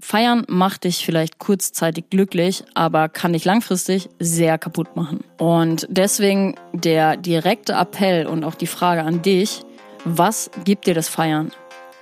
[0.00, 5.22] Feiern macht dich vielleicht kurzzeitig glücklich, aber kann dich langfristig sehr kaputt machen.
[5.38, 9.62] Und deswegen der direkte Appell und auch die Frage an dich,
[10.04, 11.52] was gibt dir das Feiern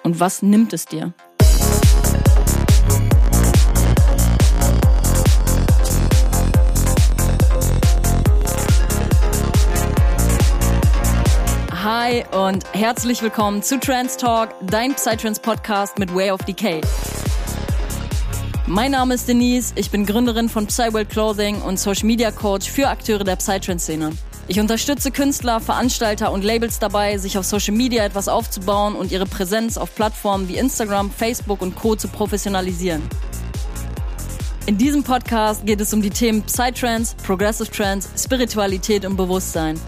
[0.03, 1.13] und was nimmt es dir?
[11.85, 16.81] Hi und herzlich willkommen zu Trans Talk, dein Psytrance Podcast mit Way of Decay.
[18.73, 22.89] Mein Name ist Denise, ich bin Gründerin von Psyworld Clothing und Social Media Coach für
[22.89, 24.13] Akteure der Psytrance-Szene.
[24.49, 29.27] Ich unterstütze Künstler, Veranstalter und Labels dabei, sich auf Social Media etwas aufzubauen und ihre
[29.27, 31.97] Präsenz auf Plattformen wie Instagram, Facebook und Co.
[31.97, 33.03] zu professionalisieren.
[34.65, 39.79] In diesem Podcast geht es um die Themen Psytrance, Progressive Trance, Spiritualität und Bewusstsein.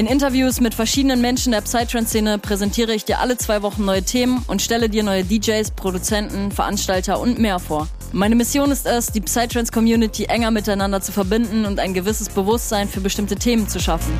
[0.00, 4.42] In Interviews mit verschiedenen Menschen der Psytrance-Szene präsentiere ich dir alle zwei Wochen neue Themen
[4.46, 7.86] und stelle dir neue DJs, Produzenten, Veranstalter und mehr vor.
[8.10, 13.02] Meine Mission ist es, die Psytrance-Community enger miteinander zu verbinden und ein gewisses Bewusstsein für
[13.02, 14.14] bestimmte Themen zu schaffen.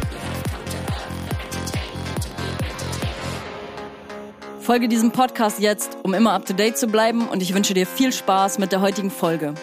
[4.60, 8.58] Folge diesem Podcast jetzt, um immer up-to-date zu bleiben und ich wünsche dir viel Spaß
[8.58, 9.55] mit der heutigen Folge.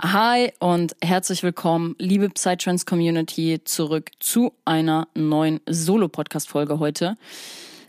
[0.00, 7.16] Hi und herzlich willkommen, liebe Psytrance Community, zurück zu einer neuen Solo-Podcast-Folge heute.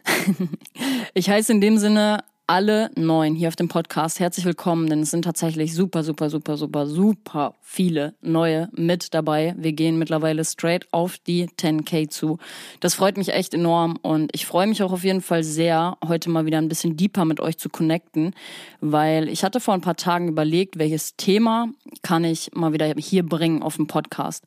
[1.13, 5.11] ich heiße in dem Sinne alle neun hier auf dem Podcast herzlich willkommen, denn es
[5.11, 9.53] sind tatsächlich super, super, super, super, super viele neue mit dabei.
[9.55, 12.39] Wir gehen mittlerweile straight auf die 10k zu.
[12.80, 16.31] Das freut mich echt enorm und ich freue mich auch auf jeden Fall sehr, heute
[16.31, 18.33] mal wieder ein bisschen deeper mit euch zu connecten,
[18.81, 21.67] weil ich hatte vor ein paar Tagen überlegt, welches Thema
[22.02, 24.45] kann ich mal wieder hier bringen auf dem Podcast.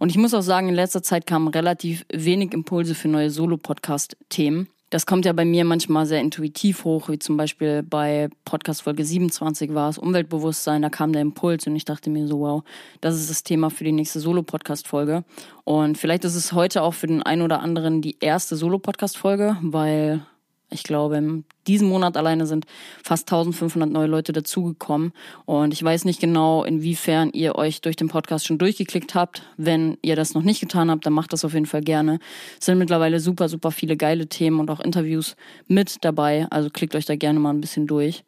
[0.00, 4.73] Und ich muss auch sagen, in letzter Zeit kamen relativ wenig Impulse für neue Solo-Podcast-Themen.
[4.94, 9.04] Das kommt ja bei mir manchmal sehr intuitiv hoch, wie zum Beispiel bei Podcast Folge
[9.04, 12.62] 27 war es Umweltbewusstsein, da kam der Impuls und ich dachte mir so, wow,
[13.00, 15.24] das ist das Thema für die nächste Solo-Podcast-Folge.
[15.64, 20.24] Und vielleicht ist es heute auch für den einen oder anderen die erste Solo-Podcast-Folge, weil
[20.74, 22.66] ich glaube, in diesem Monat alleine sind
[23.02, 25.12] fast 1500 neue Leute dazugekommen.
[25.46, 29.42] Und ich weiß nicht genau, inwiefern ihr euch durch den Podcast schon durchgeklickt habt.
[29.56, 32.18] Wenn ihr das noch nicht getan habt, dann macht das auf jeden Fall gerne.
[32.58, 35.36] Es sind mittlerweile super, super viele geile Themen und auch Interviews
[35.68, 36.46] mit dabei.
[36.50, 38.24] Also klickt euch da gerne mal ein bisschen durch.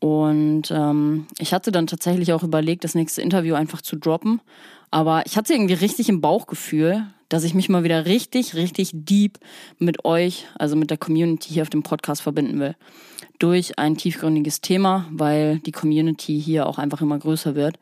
[0.00, 4.40] Und ähm, ich hatte dann tatsächlich auch überlegt, das nächste Interview einfach zu droppen.
[4.90, 9.38] Aber ich hatte irgendwie richtig im Bauchgefühl, dass ich mich mal wieder richtig, richtig deep
[9.78, 12.74] mit euch, also mit der Community hier auf dem Podcast verbinden will.
[13.38, 17.78] Durch ein tiefgründiges Thema, weil die Community hier auch einfach immer größer wird.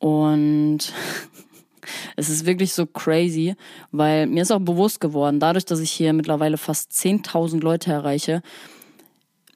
[0.00, 0.78] Und
[2.16, 3.54] es ist wirklich so crazy,
[3.92, 8.42] weil mir ist auch bewusst geworden, dadurch, dass ich hier mittlerweile fast 10.000 Leute erreiche,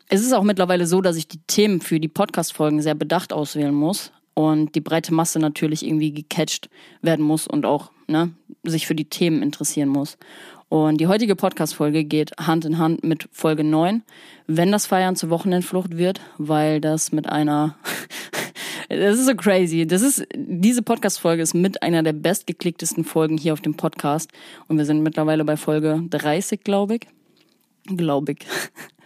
[0.09, 3.75] es ist auch mittlerweile so, dass ich die Themen für die Podcast-Folgen sehr bedacht auswählen
[3.75, 6.71] muss und die breite Masse natürlich irgendwie gecatcht
[7.03, 8.31] werden muss und auch ne,
[8.63, 10.17] sich für die Themen interessieren muss.
[10.71, 14.03] Und die heutige Podcast-Folge geht Hand in Hand mit Folge 9,
[14.47, 17.77] wenn das Feiern zur Wochenendflucht wird, weil das mit einer,
[18.91, 19.87] das ist so crazy.
[19.87, 24.31] Das ist, diese Podcast-Folge ist mit einer der bestgeklicktesten Folgen hier auf dem Podcast.
[24.69, 27.97] Und wir sind mittlerweile bei Folge 30, glaube ich.
[27.97, 28.39] Glaube ich.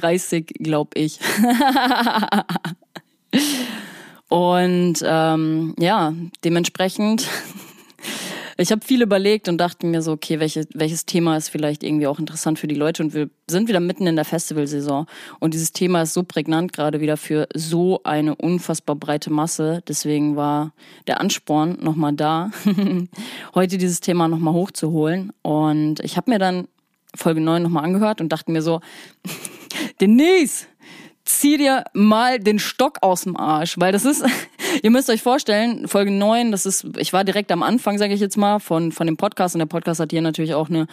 [0.00, 1.18] 30, glaube ich.
[4.28, 6.12] Und ähm, ja,
[6.44, 7.28] dementsprechend
[8.58, 12.06] ich habe viel überlegt und dachte mir so, okay, welche, welches Thema ist vielleicht irgendwie
[12.06, 15.06] auch interessant für die Leute und wir sind wieder mitten in der Festivalsaison
[15.40, 19.82] und dieses Thema ist so prägnant gerade wieder für so eine unfassbar breite Masse.
[19.86, 20.72] Deswegen war
[21.06, 22.50] der Ansporn nochmal da,
[23.54, 26.66] heute dieses Thema nochmal hochzuholen und ich habe mir dann
[27.14, 28.80] Folge 9 nochmal angehört und dachte mir so,
[30.00, 30.66] Denise,
[31.26, 34.24] zieh dir mal den Stock aus dem Arsch, weil das ist,
[34.82, 38.20] ihr müsst euch vorstellen, Folge 9, das ist, ich war direkt am Anfang, sage ich
[38.20, 39.54] jetzt mal, von, von dem Podcast.
[39.54, 40.86] Und der Podcast hat hier natürlich auch eine,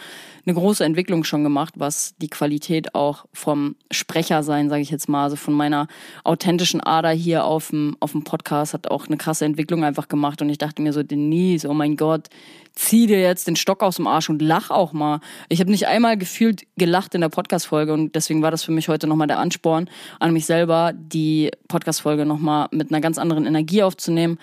[0.44, 5.08] eine große Entwicklung schon gemacht, was die Qualität auch vom Sprecher sein, sage ich jetzt
[5.08, 5.86] mal, also von meiner
[6.24, 10.42] authentischen Ader hier auf dem, auf dem Podcast hat auch eine krasse Entwicklung einfach gemacht.
[10.42, 12.28] Und ich dachte mir so, Denise, oh mein Gott,
[12.74, 15.20] zieh dir jetzt den Stock aus dem Arsch und lach auch mal.
[15.48, 18.88] Ich habe nicht einmal gefühlt gelacht in der Podcast-Folge und deswegen war das für mich
[18.88, 19.88] heute nochmal der Ansporn
[20.20, 24.38] an mich selber, die Podcast-Folge nochmal mit einer ganz anderen Energie aufzunehmen.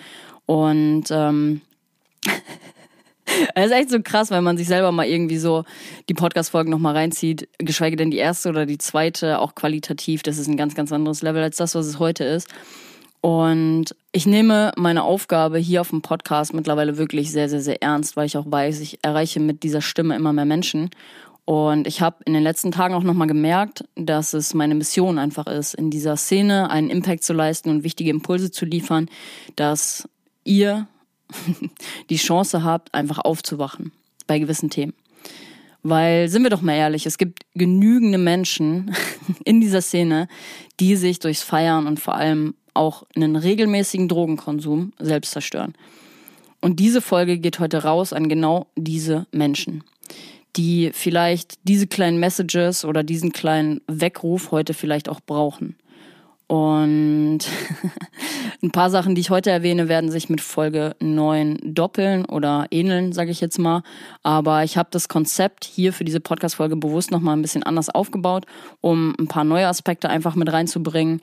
[0.46, 1.60] Und ähm,
[3.54, 5.64] Es ist echt so krass, wenn man sich selber mal irgendwie so
[6.08, 10.22] die Podcast-Folgen nochmal reinzieht, geschweige denn die erste oder die zweite, auch qualitativ.
[10.22, 12.48] Das ist ein ganz, ganz anderes Level als das, was es heute ist.
[13.22, 18.16] Und ich nehme meine Aufgabe hier auf dem Podcast mittlerweile wirklich sehr, sehr, sehr ernst,
[18.16, 20.90] weil ich auch weiß, ich erreiche mit dieser Stimme immer mehr Menschen.
[21.44, 25.46] Und ich habe in den letzten Tagen auch nochmal gemerkt, dass es meine Mission einfach
[25.46, 29.08] ist, in dieser Szene einen Impact zu leisten und wichtige Impulse zu liefern,
[29.54, 30.08] dass
[30.42, 30.88] ihr
[32.10, 33.92] die Chance habt, einfach aufzuwachen
[34.26, 34.94] bei gewissen Themen.
[35.84, 38.96] Weil, sind wir doch mal ehrlich, es gibt genügende Menschen
[39.44, 40.26] in dieser Szene,
[40.80, 45.74] die sich durchs Feiern und vor allem auch einen regelmäßigen Drogenkonsum selbst zerstören.
[46.60, 49.82] Und diese Folge geht heute raus an genau diese Menschen,
[50.56, 55.76] die vielleicht diese kleinen Messages oder diesen kleinen Weckruf heute vielleicht auch brauchen.
[56.52, 57.38] Und
[58.62, 63.12] ein paar Sachen, die ich heute erwähne, werden sich mit Folge 9 doppeln oder ähneln,
[63.12, 63.82] sage ich jetzt mal.
[64.22, 68.44] Aber ich habe das Konzept hier für diese Podcast-Folge bewusst nochmal ein bisschen anders aufgebaut,
[68.82, 71.22] um ein paar neue Aspekte einfach mit reinzubringen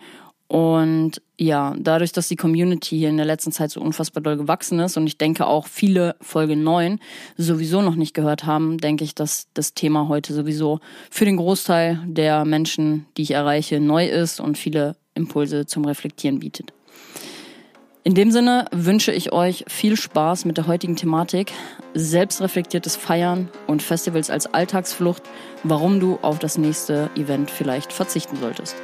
[0.50, 4.80] und ja, dadurch, dass die Community hier in der letzten Zeit so unfassbar doll gewachsen
[4.80, 7.00] ist und ich denke auch viele Folge 9
[7.38, 10.80] sowieso noch nicht gehört haben, denke ich, dass das Thema heute sowieso
[11.12, 16.40] für den Großteil der Menschen, die ich erreiche, neu ist und viele Impulse zum Reflektieren
[16.40, 16.74] bietet.
[18.04, 21.52] In dem Sinne wünsche ich euch viel Spaß mit der heutigen Thematik,
[21.94, 25.22] selbstreflektiertes Feiern und Festivals als Alltagsflucht,
[25.64, 28.76] warum du auf das nächste Event vielleicht verzichten solltest.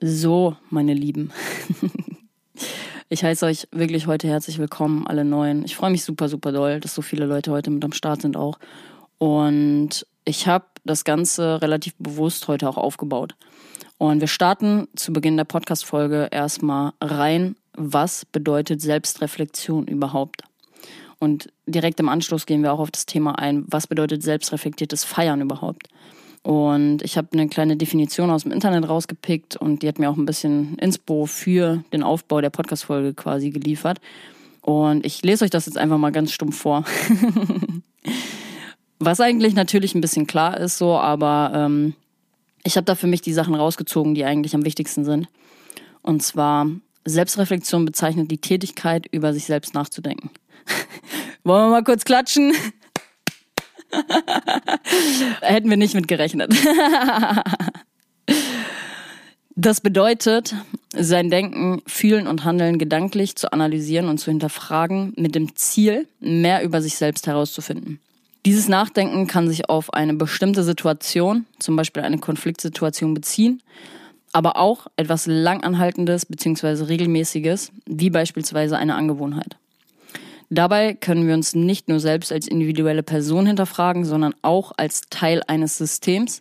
[0.00, 1.32] So, meine Lieben.
[3.10, 5.64] Ich heiße euch wirklich heute herzlich willkommen, alle Neuen.
[5.64, 8.36] Ich freue mich super, super doll, dass so viele Leute heute mit am Start sind
[8.36, 8.58] auch.
[9.16, 13.34] Und ich habe das Ganze relativ bewusst heute auch aufgebaut.
[13.96, 20.42] Und wir starten zu Beginn der Podcast-Folge erstmal rein, was bedeutet Selbstreflexion überhaupt?
[21.18, 25.40] Und direkt im Anschluss gehen wir auch auf das Thema ein, was bedeutet selbstreflektiertes Feiern
[25.40, 25.88] überhaupt?
[26.42, 30.16] Und ich habe eine kleine Definition aus dem Internet rausgepickt und die hat mir auch
[30.16, 33.98] ein bisschen Inspo für den Aufbau der Podcast-Folge quasi geliefert.
[34.62, 36.84] Und ich lese euch das jetzt einfach mal ganz stumpf vor.
[38.98, 41.94] Was eigentlich natürlich ein bisschen klar ist, so, aber ähm,
[42.64, 45.28] ich habe da für mich die Sachen rausgezogen, die eigentlich am wichtigsten sind.
[46.02, 46.66] Und zwar,
[47.04, 50.30] Selbstreflexion bezeichnet die Tätigkeit, über sich selbst nachzudenken.
[51.44, 52.52] Wollen wir mal kurz klatschen?
[55.40, 56.54] Hätten wir nicht mit gerechnet.
[59.56, 60.54] das bedeutet,
[60.94, 66.62] sein Denken, Fühlen und Handeln gedanklich zu analysieren und zu hinterfragen, mit dem Ziel, mehr
[66.62, 68.00] über sich selbst herauszufinden.
[68.46, 73.62] Dieses Nachdenken kann sich auf eine bestimmte Situation, zum Beispiel eine Konfliktsituation, beziehen,
[74.32, 76.84] aber auch etwas Langanhaltendes bzw.
[76.84, 79.56] Regelmäßiges, wie beispielsweise eine Angewohnheit.
[80.50, 85.42] Dabei können wir uns nicht nur selbst als individuelle Person hinterfragen, sondern auch als Teil
[85.46, 86.40] eines Systems,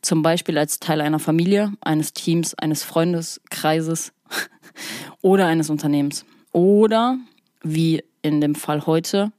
[0.00, 4.12] zum Beispiel als Teil einer Familie, eines Teams, eines Freundeskreises
[5.20, 6.24] oder eines Unternehmens.
[6.52, 7.18] Oder,
[7.62, 9.32] wie in dem Fall heute,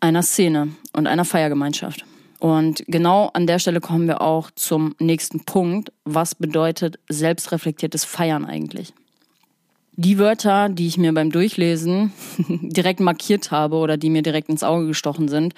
[0.00, 2.04] einer Szene und einer Feiergemeinschaft.
[2.38, 5.92] Und genau an der Stelle kommen wir auch zum nächsten Punkt.
[6.04, 8.92] Was bedeutet selbstreflektiertes Feiern eigentlich?
[9.98, 12.12] Die Wörter, die ich mir beim Durchlesen
[12.48, 15.54] direkt markiert habe oder die mir direkt ins Auge gestochen sind,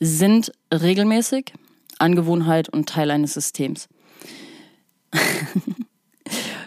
[0.00, 1.52] sind regelmäßig,
[1.98, 3.88] Angewohnheit und Teil eines Systems.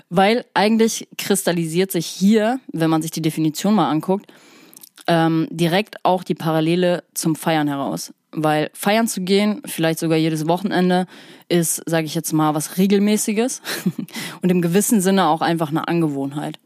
[0.10, 4.31] Weil eigentlich kristallisiert sich hier, wenn man sich die Definition mal anguckt,
[5.07, 8.13] ähm, direkt auch die Parallele zum Feiern heraus.
[8.31, 11.08] Weil feiern zu gehen, vielleicht sogar jedes Wochenende,
[11.50, 13.63] ist, sage ich jetzt mal, was Regelmäßiges
[14.44, 16.60] und im gewissen Sinne auch einfach eine Angewohnheit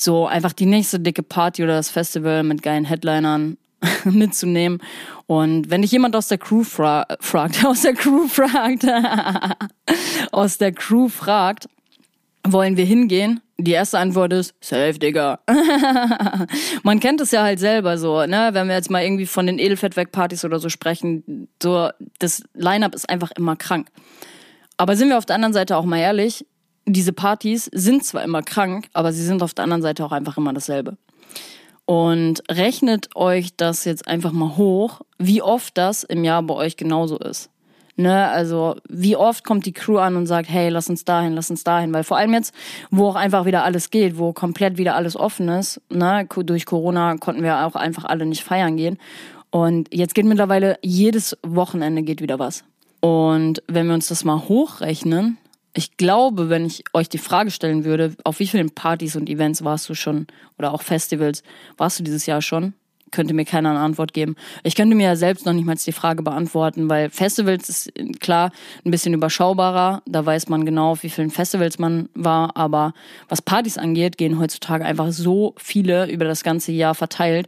[0.00, 3.56] so einfach die nächste dicke Party oder das Festival mit geilen Headlinern
[4.04, 4.80] mitzunehmen.
[5.26, 8.86] Und wenn dich jemand aus der Crew fra fragt, aus der Crew fragt,
[10.32, 11.68] aus der Crew fragt,
[12.46, 13.40] wollen wir hingehen?
[13.60, 15.40] Die erste Antwort ist, safe, Digga.
[16.84, 18.50] Man kennt es ja halt selber so, ne?
[18.52, 21.90] Wenn wir jetzt mal irgendwie von den Edelfettweg-Partys oder so sprechen, so,
[22.20, 23.88] das Line-Up ist einfach immer krank.
[24.76, 26.46] Aber sind wir auf der anderen Seite auch mal ehrlich,
[26.88, 30.36] diese Partys sind zwar immer krank, aber sie sind auf der anderen Seite auch einfach
[30.36, 30.96] immer dasselbe.
[31.84, 36.76] Und rechnet euch das jetzt einfach mal hoch, wie oft das im Jahr bei euch
[36.76, 37.50] genauso ist.
[38.00, 41.50] Ne, also wie oft kommt die Crew an und sagt, hey, lass uns dahin, lass
[41.50, 42.54] uns dahin, weil vor allem jetzt,
[42.92, 47.16] wo auch einfach wieder alles geht, wo komplett wieder alles offen ist, ne, durch Corona
[47.16, 48.98] konnten wir auch einfach alle nicht feiern gehen
[49.50, 52.62] und jetzt geht mittlerweile jedes Wochenende geht wieder was.
[53.00, 55.38] Und wenn wir uns das mal hochrechnen,
[55.78, 59.62] ich glaube, wenn ich euch die Frage stellen würde, auf wie vielen Partys und Events
[59.62, 60.26] warst du schon
[60.58, 61.44] oder auch Festivals
[61.76, 62.74] warst du dieses Jahr schon,
[63.12, 64.34] könnte mir keiner eine Antwort geben.
[64.64, 68.50] Ich könnte mir ja selbst noch nicht mal die Frage beantworten, weil Festivals ist klar
[68.84, 70.02] ein bisschen überschaubarer.
[70.04, 72.56] Da weiß man genau, auf wie vielen Festivals man war.
[72.56, 72.92] Aber
[73.28, 77.46] was Partys angeht, gehen heutzutage einfach so viele über das ganze Jahr verteilt.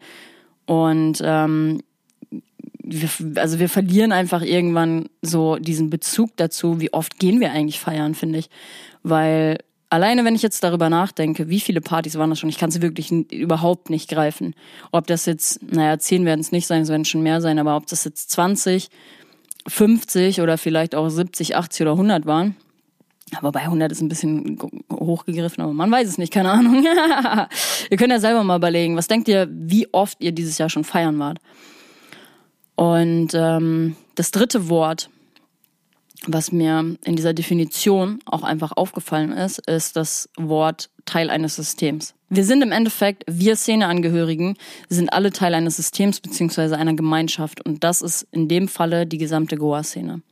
[0.67, 1.83] Und ähm,
[2.91, 7.81] wir, also wir verlieren einfach irgendwann so diesen Bezug dazu, wie oft gehen wir eigentlich
[7.81, 8.51] feiern, finde ich.
[9.03, 9.59] Weil
[9.91, 12.83] alleine, wenn ich jetzt darüber nachdenke, wie viele Partys waren das schon, ich kann sie
[12.83, 14.55] wirklich überhaupt nicht greifen.
[14.93, 17.77] Ob das jetzt, naja, zehn werden es nicht sein, es werden schon mehr sein, aber
[17.77, 18.89] ob das jetzt 20,
[19.67, 22.57] 50 oder vielleicht auch 70, 80 oder 100 waren.
[23.37, 24.59] Aber bei 100 ist ein bisschen
[24.93, 26.85] hochgegriffen, aber man weiß es nicht, keine Ahnung.
[27.91, 30.83] ihr könnt ja selber mal überlegen, was denkt ihr, wie oft ihr dieses Jahr schon
[30.83, 31.39] feiern wart?
[32.81, 35.11] Und ähm, das dritte Wort,
[36.27, 42.15] was mir in dieser Definition auch einfach aufgefallen ist, ist das Wort Teil eines Systems.
[42.31, 44.57] Wir sind im Endeffekt, wir Szeneangehörigen,
[44.89, 49.19] sind alle Teil eines Systems beziehungsweise einer Gemeinschaft und das ist in dem Falle die
[49.19, 50.23] gesamte Goa-Szene.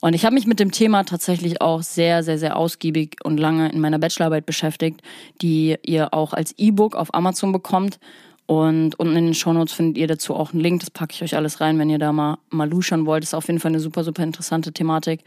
[0.00, 3.72] Und ich habe mich mit dem Thema tatsächlich auch sehr, sehr, sehr ausgiebig und lange
[3.72, 5.00] in meiner Bachelorarbeit beschäftigt,
[5.40, 7.98] die ihr auch als E-Book auf Amazon bekommt.
[8.46, 10.80] Und unten in den Shownotes findet ihr dazu auch einen Link.
[10.80, 13.22] Das packe ich euch alles rein, wenn ihr da mal, mal luschern wollt.
[13.22, 15.20] Ist auf jeden Fall eine super, super interessante Thematik.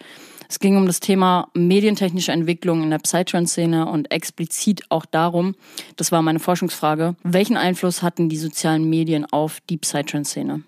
[0.48, 5.56] Es ging um das Thema medientechnische Entwicklung in der Psytrance-Szene und explizit auch darum,
[5.96, 10.62] das war meine Forschungsfrage, welchen Einfluss hatten die sozialen Medien auf die Psytrance-Szene?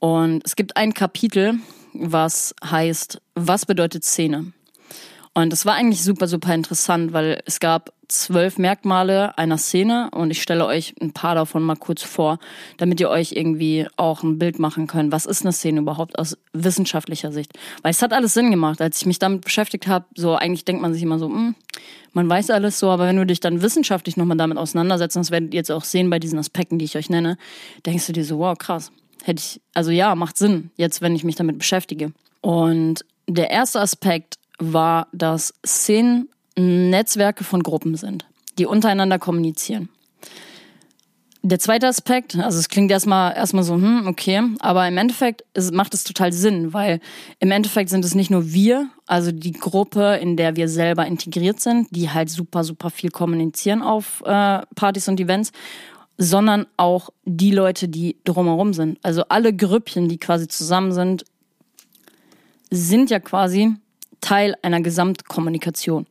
[0.00, 1.54] Und es gibt ein Kapitel,
[1.94, 4.52] was heißt, was bedeutet Szene?
[5.34, 10.30] Und das war eigentlich super, super interessant, weil es gab zwölf Merkmale einer Szene und
[10.30, 12.38] ich stelle euch ein paar davon mal kurz vor,
[12.76, 15.10] damit ihr euch irgendwie auch ein Bild machen könnt.
[15.10, 17.52] Was ist eine Szene überhaupt aus wissenschaftlicher Sicht?
[17.80, 20.04] Weil es hat alles Sinn gemacht, als ich mich damit beschäftigt habe.
[20.14, 21.54] So eigentlich denkt man sich immer so, mh, hm,
[22.12, 25.54] man weiß alles so, aber wenn du dich dann wissenschaftlich nochmal damit auseinandersetzt, das werdet
[25.54, 27.38] ihr jetzt auch sehen bei diesen Aspekten, die ich euch nenne,
[27.86, 28.92] denkst du dir so, wow, krass.
[29.24, 32.12] Hätte ich, also ja, macht Sinn, jetzt, wenn ich mich damit beschäftige.
[32.42, 38.26] Und der erste Aspekt war, dass Szenen Netzwerke von Gruppen sind,
[38.58, 39.88] die untereinander kommunizieren.
[41.44, 45.72] Der zweite Aspekt, also es klingt erstmal erstmal so, hm, okay, aber im Endeffekt ist,
[45.72, 47.00] macht es total Sinn, weil
[47.40, 51.58] im Endeffekt sind es nicht nur wir, also die Gruppe, in der wir selber integriert
[51.58, 55.50] sind, die halt super, super viel kommunizieren auf äh, Partys und Events,
[56.16, 59.00] sondern auch die Leute, die drumherum sind.
[59.02, 61.24] Also alle Grüppchen, die quasi zusammen sind,
[62.70, 63.74] sind ja quasi
[64.22, 66.06] Teil einer Gesamtkommunikation.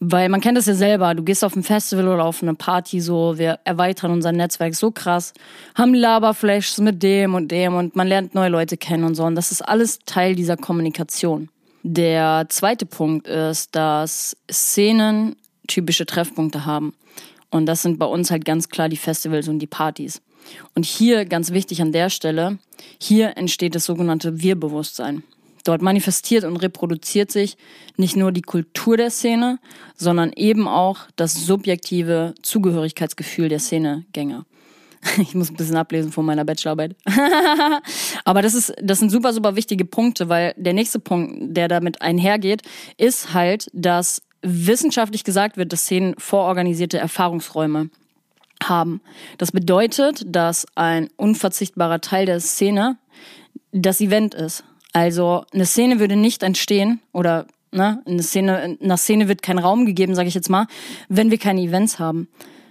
[0.00, 3.00] Weil man kennt das ja selber, du gehst auf ein Festival oder auf eine Party
[3.00, 5.34] so, wir erweitern unser Netzwerk so krass,
[5.74, 9.24] haben Laberflashs mit dem und dem und man lernt neue Leute kennen und so.
[9.24, 11.48] Und das ist alles Teil dieser Kommunikation.
[11.82, 15.34] Der zweite Punkt ist, dass Szenen
[15.66, 16.94] typische Treffpunkte haben.
[17.50, 20.20] Und das sind bei uns halt ganz klar die Festivals und die Partys.
[20.74, 22.58] Und hier, ganz wichtig an der Stelle,
[23.00, 25.24] hier entsteht das sogenannte Wir-Bewusstsein.
[25.68, 27.58] Dort manifestiert und reproduziert sich
[27.98, 29.58] nicht nur die Kultur der Szene,
[29.94, 34.46] sondern eben auch das subjektive Zugehörigkeitsgefühl der Szenegänger.
[35.18, 36.96] Ich muss ein bisschen ablesen von meiner Bachelorarbeit.
[38.24, 42.00] Aber das ist, das sind super, super wichtige Punkte, weil der nächste Punkt, der damit
[42.00, 42.62] einhergeht,
[42.96, 47.90] ist halt, dass wissenschaftlich gesagt wird, dass Szenen vororganisierte Erfahrungsräume
[48.64, 49.02] haben.
[49.36, 52.96] Das bedeutet, dass ein unverzichtbarer Teil der Szene
[53.72, 54.64] das Event ist.
[54.92, 59.86] Also eine Szene würde nicht entstehen oder ne, eine Szene, einer Szene wird kein Raum
[59.86, 60.66] gegeben, sage ich jetzt mal,
[61.08, 62.28] wenn wir keine Events haben.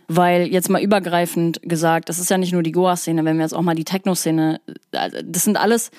[0.10, 3.54] Weil jetzt mal übergreifend gesagt, das ist ja nicht nur die Goa-Szene, wenn wir jetzt
[3.54, 4.62] auch mal die Techno-Szene,
[4.94, 5.92] also das sind alles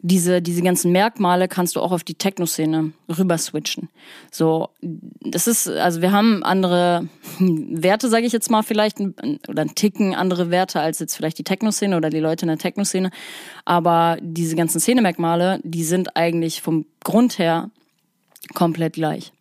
[0.00, 3.88] diese, diese ganzen Merkmale kannst du auch auf die Techno-Szene rüber switchen.
[4.30, 9.74] So, das ist, also wir haben andere Werte, sage ich jetzt mal vielleicht, oder ein
[9.74, 13.10] Ticken andere Werte als jetzt vielleicht die Techno-Szene oder die Leute in der Techno-Szene.
[13.64, 17.70] Aber diese ganzen Szenemerkmale, die sind eigentlich vom Grund her
[18.54, 19.32] komplett gleich.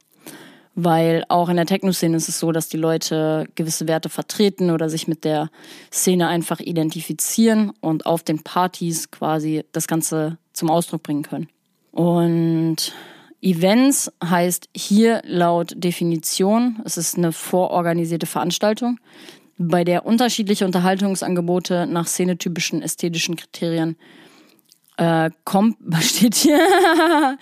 [0.74, 4.90] Weil auch in der Techno-Szene ist es so, dass die Leute gewisse Werte vertreten oder
[4.90, 5.50] sich mit der
[5.92, 11.48] Szene einfach identifizieren und auf den Partys quasi das Ganze zum Ausdruck bringen können.
[11.92, 12.94] Und
[13.42, 19.00] Events heißt hier laut Definition, es ist eine vororganisierte Veranstaltung,
[19.58, 23.96] bei der unterschiedliche Unterhaltungsangebote nach szenetypischen ästhetischen Kriterien
[24.98, 27.38] äh, kom steht hier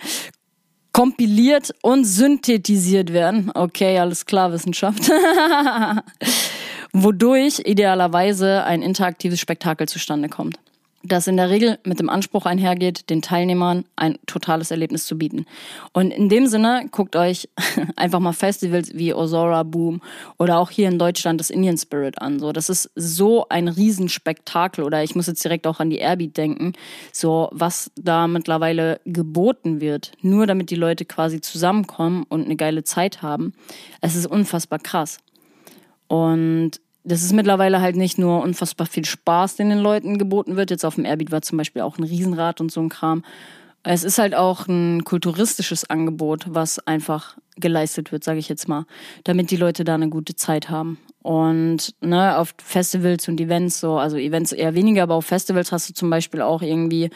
[0.92, 3.50] kompiliert und synthetisiert werden.
[3.54, 5.10] Okay, alles klar, Wissenschaft.
[6.92, 10.58] Wodurch idealerweise ein interaktives Spektakel zustande kommt
[11.06, 15.46] das in der Regel mit dem Anspruch einhergeht, den Teilnehmern ein totales Erlebnis zu bieten.
[15.92, 17.48] Und in dem Sinne guckt euch
[17.96, 20.00] einfach mal Festivals wie Ozora Boom
[20.38, 22.38] oder auch hier in Deutschland das Indian Spirit an.
[22.38, 26.36] So, das ist so ein Riesenspektakel oder ich muss jetzt direkt auch an die Airbeat
[26.36, 26.72] denken,
[27.12, 32.84] so was da mittlerweile geboten wird, nur damit die Leute quasi zusammenkommen und eine geile
[32.84, 33.52] Zeit haben.
[34.00, 35.18] Es ist unfassbar krass.
[36.08, 40.70] Und das ist mittlerweile halt nicht nur unfassbar viel Spaß, den den Leuten geboten wird.
[40.70, 43.24] Jetzt auf dem Airbeat war zum Beispiel auch ein Riesenrad und so ein Kram.
[43.84, 48.86] Es ist halt auch ein kulturistisches Angebot, was einfach geleistet wird, sage ich jetzt mal,
[49.22, 50.98] damit die Leute da eine gute Zeit haben.
[51.22, 55.88] Und ne, auf Festivals und Events so, also Events eher weniger, aber auf Festivals hast
[55.88, 57.10] du zum Beispiel auch irgendwie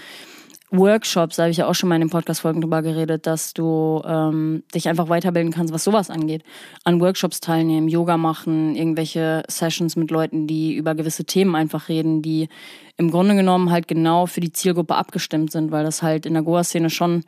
[0.71, 4.03] Workshops, da habe ich ja auch schon mal in den Podcast-Folgen drüber geredet, dass du
[4.05, 6.45] ähm, dich einfach weiterbilden kannst, was sowas angeht.
[6.85, 12.23] An Workshops teilnehmen, Yoga machen, irgendwelche Sessions mit Leuten, die über gewisse Themen einfach reden,
[12.23, 12.49] die
[12.97, 16.43] im Grunde genommen halt genau für die Zielgruppe abgestimmt sind, weil das halt in der
[16.43, 17.25] Goa-Szene schon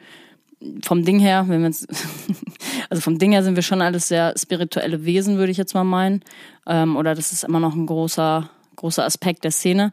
[0.85, 1.89] vom Ding her, wenn wir jetzt,
[2.91, 5.85] also vom Ding her sind wir schon alles sehr spirituelle Wesen, würde ich jetzt mal
[5.85, 6.23] meinen.
[6.67, 9.93] Ähm, oder das ist immer noch ein großer, großer Aspekt der Szene.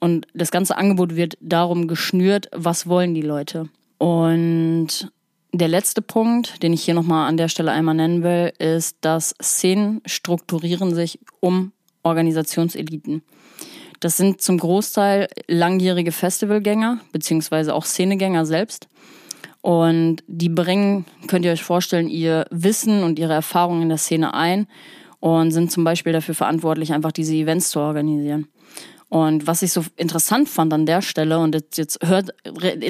[0.00, 3.68] Und das ganze Angebot wird darum geschnürt, was wollen die Leute.
[3.98, 5.10] Und
[5.52, 9.34] der letzte Punkt, den ich hier nochmal an der Stelle einmal nennen will, ist, dass
[9.42, 13.22] Szenen strukturieren sich um Organisationseliten.
[14.00, 18.88] Das sind zum Großteil langjährige Festivalgänger, beziehungsweise auch Szenegänger selbst.
[19.60, 24.34] Und die bringen, könnt ihr euch vorstellen, ihr Wissen und ihre Erfahrungen in der Szene
[24.34, 24.68] ein
[25.18, 28.46] und sind zum Beispiel dafür verantwortlich, einfach diese Events zu organisieren.
[29.08, 32.34] Und was ich so interessant fand an der Stelle, und jetzt, jetzt hört,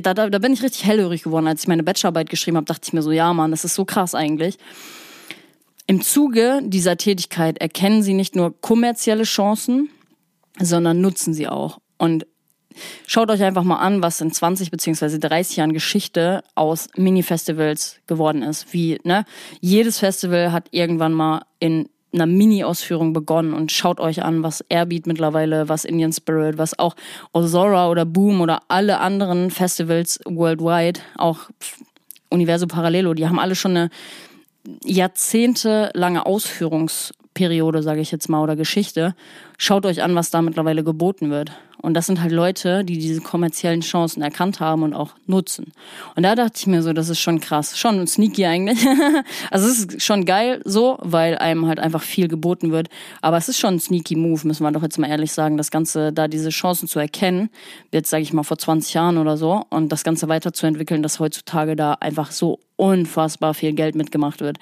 [0.02, 2.82] da, da, da bin ich richtig hellhörig geworden, als ich meine Bachelorarbeit geschrieben habe, dachte
[2.84, 4.58] ich mir so, ja Mann, das ist so krass eigentlich.
[5.86, 9.90] Im Zuge dieser Tätigkeit erkennen sie nicht nur kommerzielle Chancen,
[10.58, 11.78] sondern nutzen sie auch.
[11.98, 12.26] Und
[13.06, 18.42] schaut euch einfach mal an, was in 20 beziehungsweise 30 Jahren Geschichte aus Mini-Festivals geworden
[18.42, 18.72] ist.
[18.72, 19.24] Wie, ne?
[19.60, 25.06] Jedes Festival hat irgendwann mal in einer Mini-Ausführung begonnen und schaut euch an, was Airbeat
[25.06, 26.96] mittlerweile, was Indian Spirit, was auch
[27.32, 31.50] Ozora oder Boom oder alle anderen Festivals worldwide, auch
[32.30, 33.90] Universo Parallelo, die haben alle schon eine
[34.84, 39.14] jahrzehntelange Ausführungsperiode, sage ich jetzt mal, oder Geschichte.
[39.56, 41.52] Schaut euch an, was da mittlerweile geboten wird.
[41.80, 45.72] Und das sind halt Leute, die diese kommerziellen Chancen erkannt haben und auch nutzen.
[46.16, 48.84] Und da dachte ich mir so, das ist schon krass, schon sneaky eigentlich.
[49.50, 52.88] also es ist schon geil so, weil einem halt einfach viel geboten wird.
[53.22, 55.70] Aber es ist schon ein sneaky Move, müssen wir doch jetzt mal ehrlich sagen, das
[55.70, 57.48] Ganze, da diese Chancen zu erkennen,
[57.92, 61.76] jetzt sage ich mal vor 20 Jahren oder so, und das Ganze weiterzuentwickeln, dass heutzutage
[61.76, 64.58] da einfach so unfassbar viel Geld mitgemacht wird.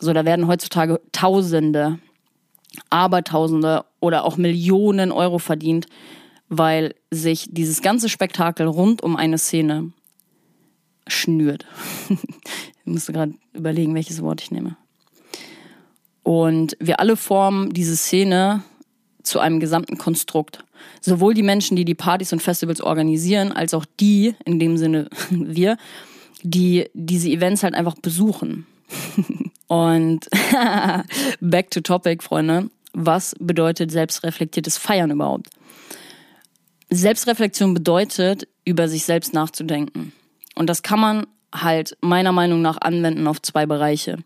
[0.00, 1.98] So, da werden heutzutage Tausende,
[2.90, 5.86] Abertausende oder auch Millionen Euro verdient
[6.48, 9.92] weil sich dieses ganze Spektakel rund um eine Szene
[11.06, 11.66] schnürt.
[12.08, 14.76] ich musste gerade überlegen, welches Wort ich nehme.
[16.22, 18.62] Und wir alle formen diese Szene
[19.22, 20.64] zu einem gesamten Konstrukt.
[21.00, 25.08] Sowohl die Menschen, die die Partys und Festivals organisieren, als auch die, in dem Sinne
[25.30, 25.76] wir,
[26.42, 28.66] die diese Events halt einfach besuchen.
[29.66, 30.28] und
[31.40, 32.70] back to topic, Freunde.
[32.92, 35.48] Was bedeutet selbstreflektiertes Feiern überhaupt?
[36.90, 40.12] Selbstreflexion bedeutet, über sich selbst nachzudenken.
[40.54, 44.18] Und das kann man halt meiner Meinung nach anwenden auf zwei Bereiche.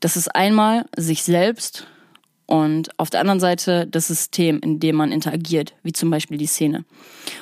[0.00, 1.86] Das ist einmal sich selbst
[2.50, 6.46] und auf der anderen Seite das System, in dem man interagiert, wie zum Beispiel die
[6.46, 6.84] Szene.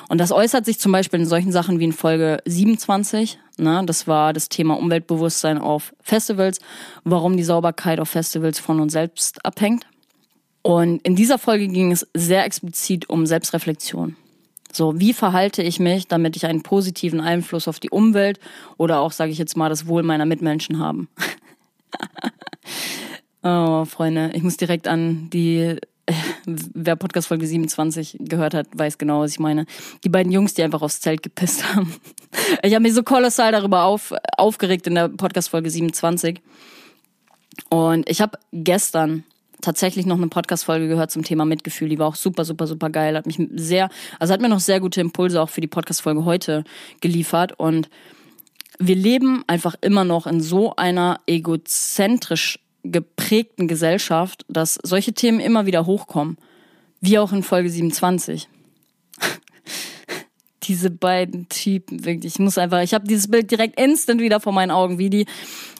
[0.07, 3.39] Und das äußert sich zum Beispiel in solchen Sachen wie in Folge 27.
[3.57, 6.59] Ne, das war das Thema Umweltbewusstsein auf Festivals,
[7.03, 9.87] warum die Sauberkeit auf Festivals von uns selbst abhängt.
[10.61, 14.15] Und in dieser Folge ging es sehr explizit um Selbstreflexion.
[14.71, 18.39] So, wie verhalte ich mich, damit ich einen positiven Einfluss auf die Umwelt
[18.77, 21.09] oder auch, sage ich jetzt mal, das Wohl meiner Mitmenschen haben?
[23.43, 25.77] oh, Freunde, ich muss direkt an die,
[26.45, 29.65] wer Podcast Folge 27 gehört hat, weiß genau, was ich meine.
[30.03, 31.95] Die beiden Jungs, die einfach aufs Zelt gepisst haben.
[32.61, 36.41] Ich habe mich so kolossal darüber auf, aufgeregt in der Podcast Folge 27.
[37.69, 39.23] Und ich habe gestern
[39.61, 41.89] tatsächlich noch eine Podcast-Folge gehört zum Thema Mitgefühl.
[41.89, 43.15] Die war auch super, super, super geil.
[43.15, 46.63] Hat mich sehr, also hat mir noch sehr gute Impulse auch für die Podcast-Folge heute
[47.01, 47.57] geliefert.
[47.57, 47.89] Und
[48.79, 55.65] wir leben einfach immer noch in so einer egozentrisch geprägten Gesellschaft, dass solche Themen immer
[55.65, 56.37] wieder hochkommen.
[57.01, 58.47] Wie auch in Folge 27
[60.63, 62.33] diese beiden Typen, wirklich.
[62.35, 65.25] Ich muss einfach, ich habe dieses Bild direkt instant wieder vor meinen Augen, wie die,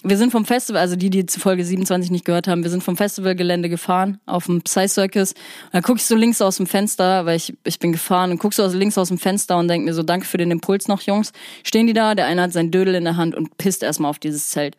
[0.04, 2.84] wir sind vom Festival, also die, die zu Folge 27 nicht gehört haben, wir sind
[2.84, 5.34] vom Festivalgelände gefahren auf dem Psy Circus.
[5.34, 8.38] Und dann gucke ich so links aus dem Fenster, weil ich, ich bin gefahren und
[8.38, 11.02] guck so links aus dem Fenster und denk mir so, danke für den Impuls noch,
[11.02, 11.34] Jungs.
[11.64, 14.20] Stehen die da, der eine hat sein Dödel in der Hand und pisst erstmal auf
[14.20, 14.78] dieses Zelt.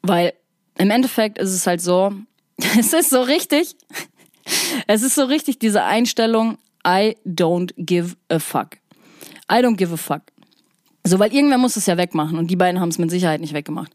[0.00, 0.32] Weil
[0.78, 2.12] im Endeffekt ist es halt so,
[2.78, 3.76] es ist so richtig,
[4.86, 8.78] es ist so richtig diese Einstellung, I don't give a fuck.
[9.50, 10.22] I don't give a fuck.
[11.06, 13.52] So, weil irgendwer muss es ja wegmachen und die beiden haben es mit Sicherheit nicht
[13.52, 13.92] weggemacht.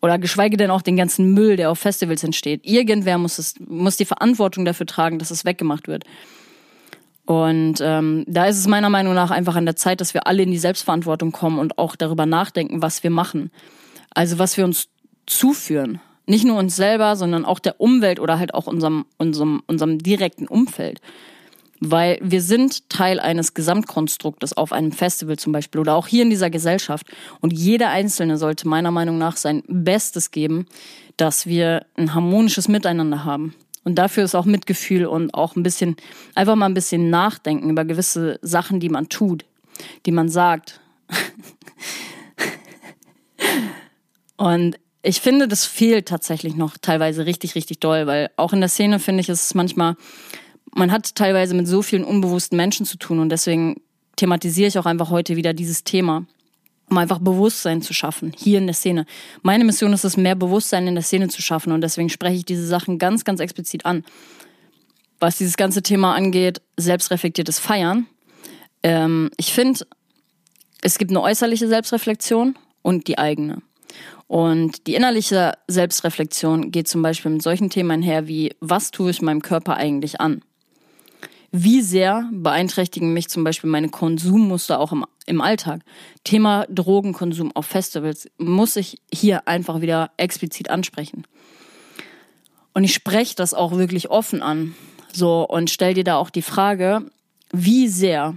[0.00, 2.64] Oder geschweige denn auch den ganzen Müll, der auf Festivals entsteht.
[2.64, 6.04] Irgendwer muss es, muss die Verantwortung dafür tragen, dass es weggemacht wird.
[7.24, 10.42] Und ähm, da ist es meiner Meinung nach einfach an der Zeit, dass wir alle
[10.42, 13.50] in die Selbstverantwortung kommen und auch darüber nachdenken, was wir machen.
[14.10, 14.88] Also was wir uns
[15.26, 16.00] zuführen.
[16.26, 20.46] Nicht nur uns selber, sondern auch der Umwelt oder halt auch unserem, unserem, unserem direkten
[20.46, 21.00] Umfeld.
[21.84, 26.30] Weil wir sind Teil eines Gesamtkonstruktes auf einem Festival zum Beispiel oder auch hier in
[26.30, 27.08] dieser Gesellschaft.
[27.40, 30.66] Und jeder Einzelne sollte meiner Meinung nach sein Bestes geben,
[31.16, 33.54] dass wir ein harmonisches Miteinander haben.
[33.82, 35.96] Und dafür ist auch Mitgefühl und auch ein bisschen,
[36.36, 39.44] einfach mal ein bisschen nachdenken über gewisse Sachen, die man tut,
[40.06, 40.80] die man sagt.
[44.36, 48.68] und ich finde, das fehlt tatsächlich noch teilweise richtig, richtig doll, weil auch in der
[48.68, 49.96] Szene finde ich, ist es manchmal,
[50.74, 53.80] man hat teilweise mit so vielen unbewussten Menschen zu tun und deswegen
[54.16, 56.26] thematisiere ich auch einfach heute wieder dieses Thema,
[56.88, 59.06] um einfach Bewusstsein zu schaffen, hier in der Szene.
[59.42, 62.44] Meine Mission ist es, mehr Bewusstsein in der Szene zu schaffen und deswegen spreche ich
[62.44, 64.04] diese Sachen ganz, ganz explizit an.
[65.20, 68.06] Was dieses ganze Thema angeht, selbstreflektiertes Feiern.
[68.82, 69.86] Ähm, ich finde,
[70.80, 73.62] es gibt eine äußerliche Selbstreflexion und die eigene.
[74.26, 79.22] Und die innerliche Selbstreflexion geht zum Beispiel mit solchen Themen einher wie, was tue ich
[79.22, 80.42] meinem Körper eigentlich an?
[81.54, 85.82] Wie sehr beeinträchtigen mich zum Beispiel meine Konsummuster auch im, im Alltag?
[86.24, 91.24] Thema Drogenkonsum auf Festivals muss ich hier einfach wieder explizit ansprechen.
[92.72, 94.74] Und ich spreche das auch wirklich offen an.
[95.12, 97.10] So, und stell dir da auch die Frage,
[97.52, 98.34] wie sehr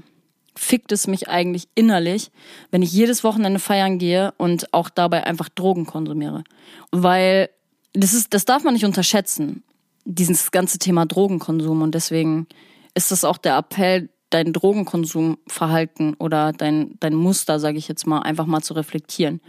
[0.54, 2.32] fickt es mich eigentlich innerlich,
[2.70, 6.44] wenn ich jedes Wochenende feiern gehe und auch dabei einfach Drogen konsumiere.
[6.92, 7.50] Weil
[7.94, 9.64] das ist, das darf man nicht unterschätzen,
[10.04, 11.82] dieses ganze Thema Drogenkonsum.
[11.82, 12.48] Und deswegen
[12.96, 18.20] ist das auch der Appell, dein Drogenkonsumverhalten oder dein, dein Muster, sage ich jetzt mal,
[18.20, 19.42] einfach mal zu reflektieren.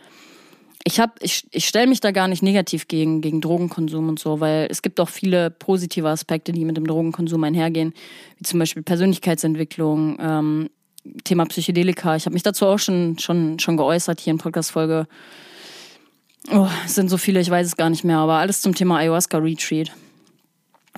[0.85, 4.69] Ich ich, ich stelle mich da gar nicht negativ gegen, gegen Drogenkonsum und so, weil
[4.71, 7.93] es gibt auch viele positive Aspekte, die mit dem Drogenkonsum einhergehen,
[8.39, 10.71] wie zum Beispiel Persönlichkeitsentwicklung, ähm,
[11.25, 12.15] Thema Psychedelika.
[12.17, 15.09] Ich habe mich dazu auch schon, schon, schon geäußert hier in Podcast-Folge.
[16.53, 18.99] Oh, es sind so viele, ich weiß es gar nicht mehr, aber alles zum Thema
[18.99, 19.91] Ayahuasca-Retreat.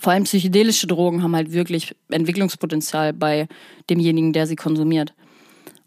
[0.01, 3.49] Vor allem psychedelische Drogen haben halt wirklich Entwicklungspotenzial bei
[3.91, 5.13] demjenigen, der sie konsumiert.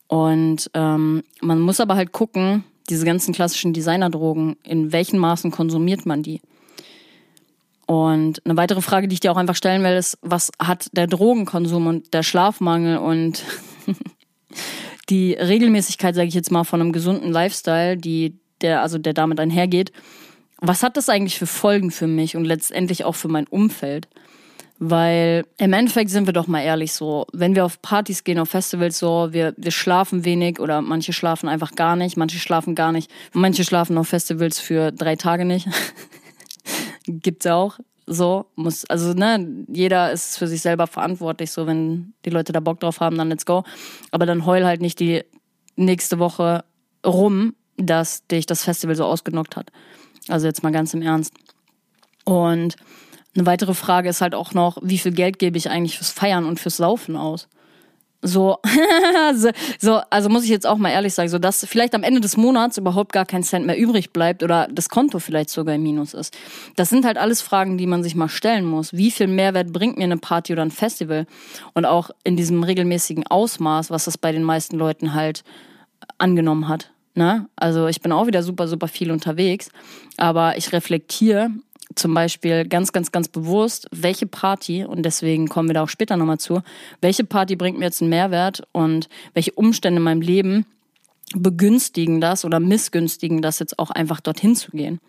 [0.07, 6.05] Und ähm, man muss aber halt gucken, diese ganzen klassischen Designerdrogen, in welchen Maßen konsumiert
[6.05, 6.41] man die?
[7.85, 11.07] Und eine weitere Frage, die ich dir auch einfach stellen will, ist, was hat der
[11.07, 13.43] Drogenkonsum und der Schlafmangel und
[15.09, 19.39] die Regelmäßigkeit, sage ich jetzt mal, von einem gesunden Lifestyle, die der also der damit
[19.39, 19.91] einhergeht,
[20.61, 24.07] was hat das eigentlich für Folgen für mich und letztendlich auch für mein Umfeld?
[24.83, 28.49] Weil im Endeffekt sind wir doch mal ehrlich so, wenn wir auf Partys gehen, auf
[28.49, 32.91] Festivals so, wir, wir schlafen wenig oder manche schlafen einfach gar nicht, manche schlafen gar
[32.91, 35.67] nicht, manche schlafen auf Festivals für drei Tage nicht.
[37.05, 37.77] Gibt's auch.
[38.07, 41.51] So, muss, also, ne, jeder ist für sich selber verantwortlich.
[41.51, 43.63] So, wenn die Leute da Bock drauf haben, dann let's go.
[44.09, 45.23] Aber dann heul halt nicht die
[45.75, 46.63] nächste Woche
[47.05, 49.71] rum, dass dich das Festival so ausgenockt hat.
[50.27, 51.33] Also jetzt mal ganz im Ernst.
[52.25, 52.75] Und
[53.35, 56.45] eine weitere Frage ist halt auch noch, wie viel Geld gebe ich eigentlich fürs Feiern
[56.45, 57.47] und fürs Saufen aus?
[58.23, 58.57] So,
[59.79, 62.37] so, also muss ich jetzt auch mal ehrlich sagen, so dass vielleicht am Ende des
[62.37, 66.13] Monats überhaupt gar kein Cent mehr übrig bleibt oder das Konto vielleicht sogar im Minus
[66.13, 66.37] ist.
[66.75, 68.93] Das sind halt alles Fragen, die man sich mal stellen muss.
[68.93, 71.25] Wie viel Mehrwert bringt mir eine Party oder ein Festival?
[71.73, 75.43] Und auch in diesem regelmäßigen Ausmaß, was das bei den meisten Leuten halt
[76.17, 76.91] angenommen hat.
[77.13, 77.47] Ne?
[77.55, 79.69] Also ich bin auch wieder super, super viel unterwegs,
[80.17, 81.49] aber ich reflektiere
[81.95, 86.15] zum Beispiel ganz, ganz, ganz bewusst, welche Party, und deswegen kommen wir da auch später
[86.15, 86.61] nochmal zu,
[87.01, 90.65] welche Party bringt mir jetzt einen Mehrwert und welche Umstände in meinem Leben
[91.35, 94.99] begünstigen das oder missgünstigen das jetzt auch einfach dorthin zu gehen.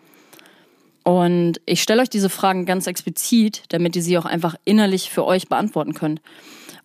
[1.03, 5.25] Und ich stelle euch diese Fragen ganz explizit, damit ihr sie auch einfach innerlich für
[5.25, 6.21] euch beantworten könnt.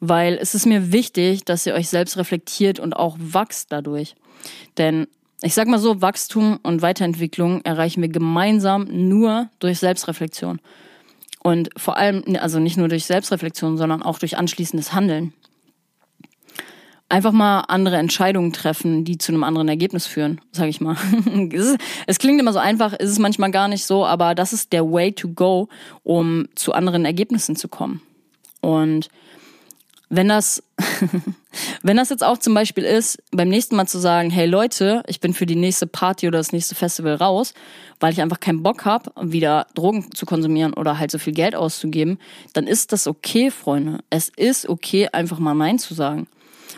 [0.00, 4.16] Weil es ist mir wichtig, dass ihr euch selbst reflektiert und auch wachst dadurch.
[4.77, 5.07] Denn
[5.42, 10.61] ich sag mal so, Wachstum und Weiterentwicklung erreichen wir gemeinsam nur durch Selbstreflexion.
[11.40, 15.33] Und vor allem, also nicht nur durch Selbstreflexion, sondern auch durch anschließendes Handeln.
[17.09, 20.96] Einfach mal andere Entscheidungen treffen, die zu einem anderen Ergebnis führen, sage ich mal.
[22.07, 24.90] es klingt immer so einfach, ist es manchmal gar nicht so, aber das ist der
[24.90, 25.68] Way to go,
[26.03, 28.03] um zu anderen Ergebnissen zu kommen.
[28.61, 29.09] Und
[30.11, 30.62] wenn das,
[31.83, 35.21] wenn das jetzt auch zum Beispiel ist, beim nächsten Mal zu sagen, hey Leute, ich
[35.21, 37.55] bin für die nächste Party oder das nächste Festival raus,
[38.01, 41.55] weil ich einfach keinen Bock habe, wieder Drogen zu konsumieren oder halt so viel Geld
[41.55, 42.18] auszugeben,
[42.53, 43.99] dann ist das okay, Freunde.
[44.11, 46.27] Es ist okay, einfach mal Nein zu sagen.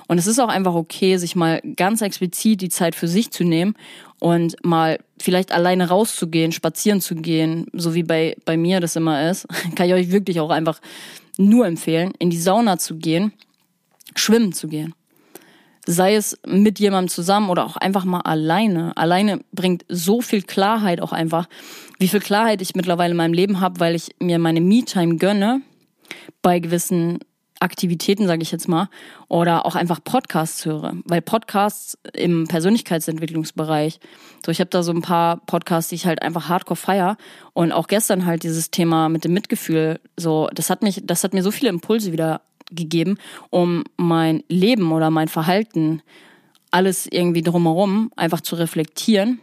[0.06, 3.44] Und es ist auch einfach okay, sich mal ganz explizit die Zeit für sich zu
[3.44, 3.74] nehmen
[4.18, 9.30] und mal vielleicht alleine rauszugehen, spazieren zu gehen, so wie bei, bei mir das immer
[9.30, 9.46] ist.
[9.76, 10.80] Kann ich euch wirklich auch einfach
[11.40, 13.32] nur empfehlen, in die Sauna zu gehen,
[14.14, 14.94] schwimmen zu gehen.
[15.86, 18.96] Sei es mit jemandem zusammen oder auch einfach mal alleine.
[18.96, 21.48] Alleine bringt so viel Klarheit auch einfach.
[21.98, 25.62] Wie viel Klarheit ich mittlerweile in meinem Leben habe, weil ich mir meine Me-Time gönne
[26.42, 27.18] bei gewissen
[27.60, 28.88] Aktivitäten, sage ich jetzt mal,
[29.28, 34.00] oder auch einfach Podcasts höre, weil Podcasts im Persönlichkeitsentwicklungsbereich,
[34.44, 37.16] so ich habe da so ein paar Podcasts, die ich halt einfach hardcore feier
[37.52, 41.34] und auch gestern halt dieses Thema mit dem Mitgefühl, so das hat mich, das hat
[41.34, 43.18] mir so viele Impulse wieder gegeben,
[43.50, 46.02] um mein Leben oder mein Verhalten,
[46.70, 49.40] alles irgendwie drumherum einfach zu reflektieren.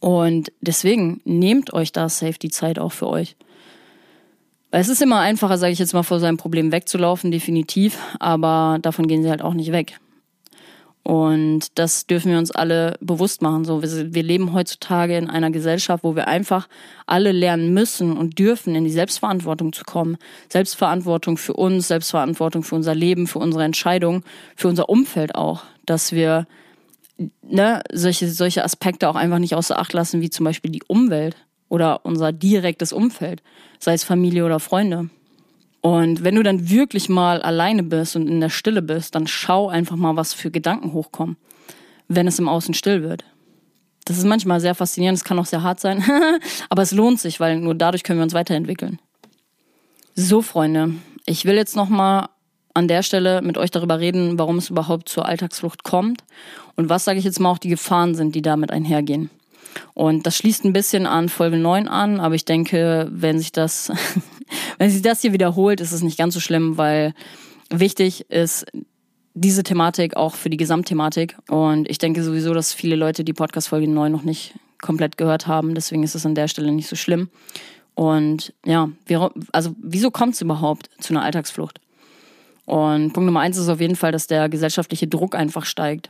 [0.00, 3.36] Und deswegen nehmt euch da Safety Zeit auch für euch.
[4.70, 9.06] Es ist immer einfacher, sage ich jetzt mal, vor seinem Problem wegzulaufen, definitiv, aber davon
[9.06, 9.98] gehen sie halt auch nicht weg.
[11.06, 13.64] Und das dürfen wir uns alle bewusst machen.
[13.64, 16.66] So, wir, wir, leben heutzutage in einer Gesellschaft, wo wir einfach
[17.06, 20.16] alle lernen müssen und dürfen, in die Selbstverantwortung zu kommen.
[20.48, 24.24] Selbstverantwortung für uns, Selbstverantwortung für unser Leben, für unsere Entscheidungen,
[24.56, 25.62] für unser Umfeld auch.
[25.84, 26.48] Dass wir
[27.40, 31.36] ne, solche, solche Aspekte auch einfach nicht außer Acht lassen, wie zum Beispiel die Umwelt
[31.68, 33.42] oder unser direktes Umfeld,
[33.78, 35.10] sei es Familie oder Freunde.
[35.80, 39.68] Und wenn du dann wirklich mal alleine bist und in der Stille bist, dann schau
[39.68, 41.36] einfach mal, was für Gedanken hochkommen,
[42.08, 43.24] wenn es im Außen still wird.
[44.04, 46.04] Das ist manchmal sehr faszinierend, es kann auch sehr hart sein,
[46.68, 49.00] aber es lohnt sich, weil nur dadurch können wir uns weiterentwickeln.
[50.14, 50.94] So, Freunde,
[51.26, 52.28] ich will jetzt nochmal
[52.72, 56.24] an der Stelle mit euch darüber reden, warum es überhaupt zur Alltagsflucht kommt
[56.76, 59.30] und was, sage ich jetzt mal, auch die Gefahren sind, die damit einhergehen.
[59.94, 63.92] Und das schließt ein bisschen an Folge 9 an, aber ich denke, wenn sich das,
[64.78, 67.14] wenn sich das hier wiederholt, ist es nicht ganz so schlimm, weil
[67.70, 68.66] wichtig ist
[69.34, 71.36] diese Thematik auch für die Gesamtthematik.
[71.48, 75.74] Und ich denke sowieso, dass viele Leute die Podcast-Folge 9 noch nicht komplett gehört haben.
[75.74, 77.28] Deswegen ist es an der Stelle nicht so schlimm.
[77.94, 81.80] Und ja, wir, also wieso kommt es überhaupt zu einer Alltagsflucht?
[82.66, 86.08] Und Punkt Nummer eins ist auf jeden Fall, dass der gesellschaftliche Druck einfach steigt.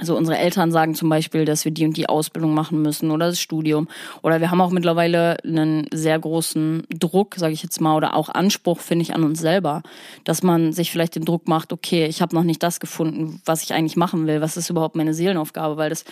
[0.00, 3.26] Also unsere Eltern sagen zum Beispiel, dass wir die und die Ausbildung machen müssen oder
[3.26, 3.86] das Studium.
[4.22, 8.28] Oder wir haben auch mittlerweile einen sehr großen Druck, sage ich jetzt mal, oder auch
[8.28, 9.82] Anspruch, finde ich, an uns selber.
[10.24, 13.62] Dass man sich vielleicht den Druck macht, okay, ich habe noch nicht das gefunden, was
[13.62, 14.40] ich eigentlich machen will.
[14.40, 15.76] Was ist überhaupt meine Seelenaufgabe?
[15.76, 16.04] Weil das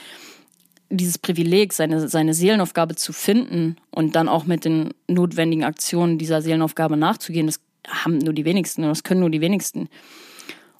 [0.88, 6.40] dieses Privileg, seine, seine Seelenaufgabe zu finden und dann auch mit den notwendigen Aktionen dieser
[6.42, 9.88] Seelenaufgabe nachzugehen, das haben nur die wenigsten, das können nur die wenigsten.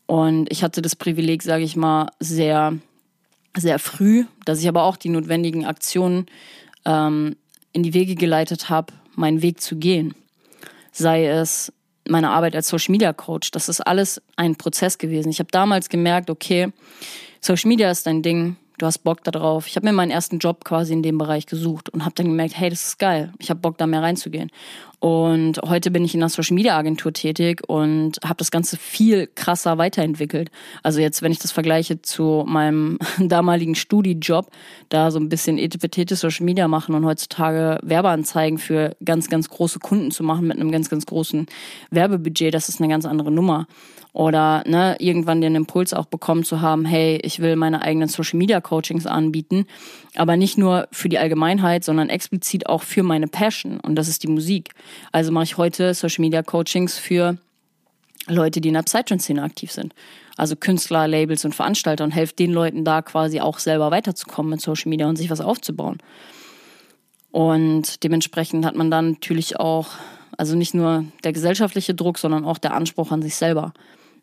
[0.07, 2.75] Und ich hatte das Privileg, sage ich mal, sehr
[3.57, 6.27] sehr früh, dass ich aber auch die notwendigen Aktionen
[6.85, 7.37] ähm,
[7.73, 10.15] in die Wege geleitet habe, meinen Weg zu gehen.
[10.93, 11.73] Sei es
[12.09, 15.31] meine Arbeit als Social Media Coach, das ist alles ein Prozess gewesen.
[15.31, 16.73] Ich habe damals gemerkt, okay,
[17.41, 19.67] Social Media ist dein Ding, du hast Bock darauf.
[19.67, 22.57] Ich habe mir meinen ersten Job quasi in dem Bereich gesucht und habe dann gemerkt,
[22.59, 24.51] hey, das ist geil, ich habe Bock da mehr reinzugehen.
[25.03, 29.27] Und heute bin ich in einer Social Media Agentur tätig und habe das Ganze viel
[29.27, 30.53] krasser weiterentwickelt.
[30.85, 34.53] Also jetzt, wenn ich das vergleiche zu meinem damaligen Studijob,
[34.91, 39.81] da so ein bisschen etipetete Social Media machen und heutzutage Werbeanzeigen für ganz, ganz große
[39.81, 41.47] Kunden zu machen mit einem ganz, ganz großen
[41.91, 43.67] Werbebudget, das ist eine ganz andere Nummer.
[44.13, 48.39] Oder ne, irgendwann den Impuls auch bekommen zu haben, hey, ich will meine eigenen Social
[48.39, 49.67] Media Coachings anbieten,
[50.15, 54.23] aber nicht nur für die Allgemeinheit, sondern explizit auch für meine Passion und das ist
[54.23, 54.73] die Musik.
[55.11, 57.39] Also mache ich heute Social Media Coachings für
[58.29, 59.95] Leute, die in der Psytrance-Szene aktiv sind.
[60.37, 64.61] Also Künstler, Labels und Veranstalter und helfe den Leuten da quasi auch selber weiterzukommen mit
[64.61, 65.99] Social Media und sich was aufzubauen.
[67.31, 69.89] Und dementsprechend hat man dann natürlich auch,
[70.37, 73.73] also nicht nur der gesellschaftliche Druck, sondern auch der Anspruch an sich selber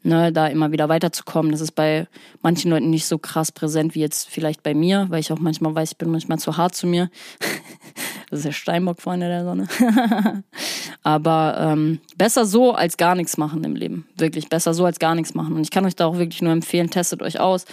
[0.04, 1.52] ne, da immer wieder weiterzukommen.
[1.52, 2.08] Das ist bei
[2.42, 5.76] manchen Leuten nicht so krass präsent wie jetzt vielleicht bei mir, weil ich auch manchmal
[5.76, 7.10] weiß, ich bin manchmal zu hart zu mir.
[8.30, 9.68] das ist der Steinbock, Freunde der Sonne.
[11.04, 14.08] Aber ähm, besser so als gar nichts machen im Leben.
[14.16, 15.56] Wirklich, besser so als gar nichts machen.
[15.56, 17.66] Und ich kann euch da auch wirklich nur empfehlen, testet euch aus.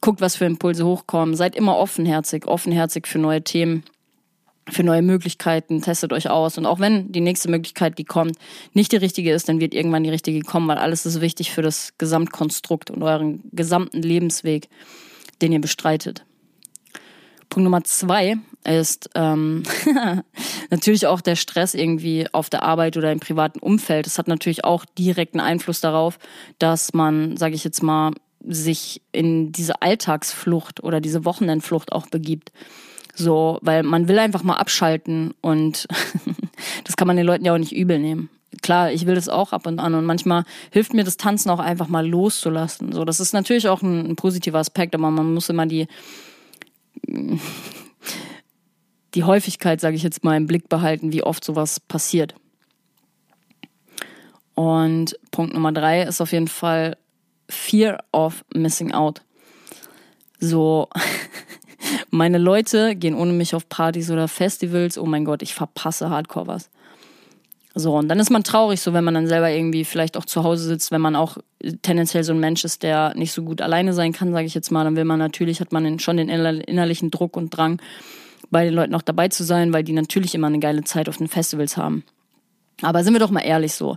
[0.00, 1.34] Guckt, was für Impulse hochkommen.
[1.34, 3.82] Seid immer offenherzig, offenherzig für neue Themen
[4.68, 6.58] für neue Möglichkeiten, testet euch aus.
[6.58, 8.36] Und auch wenn die nächste Möglichkeit, die kommt,
[8.72, 11.62] nicht die richtige ist, dann wird irgendwann die richtige kommen, weil alles ist wichtig für
[11.62, 14.68] das Gesamtkonstrukt und euren gesamten Lebensweg,
[15.40, 16.24] den ihr bestreitet.
[17.48, 19.62] Punkt Nummer zwei ist ähm,
[20.70, 24.06] natürlich auch der Stress irgendwie auf der Arbeit oder im privaten Umfeld.
[24.06, 26.18] Das hat natürlich auch direkten Einfluss darauf,
[26.58, 28.12] dass man, sage ich jetzt mal,
[28.48, 32.52] sich in diese Alltagsflucht oder diese Wochenendflucht auch begibt.
[33.18, 35.88] So, weil man will einfach mal abschalten und
[36.84, 38.28] das kann man den Leuten ja auch nicht übel nehmen.
[38.60, 41.58] klar, ich will das auch ab und an und manchmal hilft mir das Tanzen auch
[41.58, 42.92] einfach mal loszulassen.
[42.92, 45.88] So, das ist natürlich auch ein, ein positiver Aspekt, aber man muss immer die
[49.14, 52.34] die Häufigkeit, sage ich jetzt mal, im Blick behalten, wie oft sowas passiert.
[54.54, 56.96] Und Punkt Nummer drei ist auf jeden Fall
[57.48, 59.22] Fear of Missing Out.
[60.38, 60.88] So,
[62.10, 64.98] meine Leute gehen ohne mich auf Partys oder Festivals.
[64.98, 66.70] Oh mein Gott, ich verpasse Hardcore was.
[67.78, 70.44] So, und dann ist man traurig, so wenn man dann selber irgendwie vielleicht auch zu
[70.44, 71.36] Hause sitzt, wenn man auch
[71.82, 74.70] tendenziell so ein Mensch ist, der nicht so gut alleine sein kann, sage ich jetzt
[74.70, 77.78] mal, dann will man natürlich, hat man schon den innerlichen Druck und Drang,
[78.50, 81.18] bei den Leuten auch dabei zu sein, weil die natürlich immer eine geile Zeit auf
[81.18, 82.02] den Festivals haben.
[82.80, 83.96] Aber sind wir doch mal ehrlich so,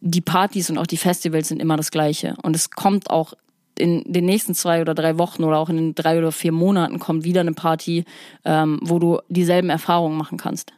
[0.00, 2.36] die Partys und auch die Festivals sind immer das Gleiche.
[2.42, 3.34] Und es kommt auch
[3.80, 6.98] in den nächsten zwei oder drei Wochen oder auch in den drei oder vier Monaten
[6.98, 8.04] kommt wieder eine Party,
[8.44, 10.72] ähm, wo du dieselben Erfahrungen machen kannst.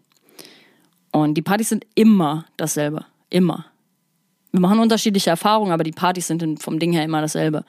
[1.11, 3.05] Und die Partys sind immer dasselbe.
[3.29, 3.67] Immer.
[4.51, 7.65] Wir machen unterschiedliche Erfahrungen, aber die Partys sind vom Ding her immer dasselbe.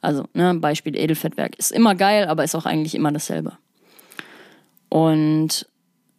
[0.00, 1.56] Also, ne, Beispiel Edelfettwerk.
[1.56, 3.52] Ist immer geil, aber ist auch eigentlich immer dasselbe.
[4.88, 5.66] Und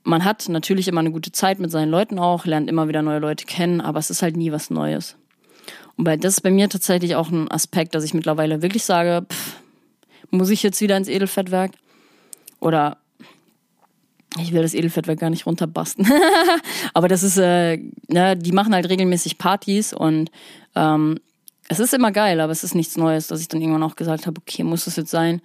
[0.03, 3.19] man hat natürlich immer eine gute Zeit mit seinen Leuten auch, lernt immer wieder neue
[3.19, 5.15] Leute kennen, aber es ist halt nie was Neues.
[5.97, 9.25] Und bei, das ist bei mir tatsächlich auch ein Aspekt, dass ich mittlerweile wirklich sage,
[9.29, 9.57] pff,
[10.31, 11.71] muss ich jetzt wieder ins Edelfettwerk?
[12.59, 12.97] Oder
[14.39, 16.07] ich will das Edelfettwerk gar nicht runterbasten.
[16.93, 17.77] aber das ist, äh,
[18.07, 20.31] ne, die machen halt regelmäßig Partys und
[20.75, 21.19] ähm,
[21.69, 24.25] es ist immer geil, aber es ist nichts Neues, dass ich dann irgendwann auch gesagt
[24.25, 25.41] habe, okay, muss das jetzt sein?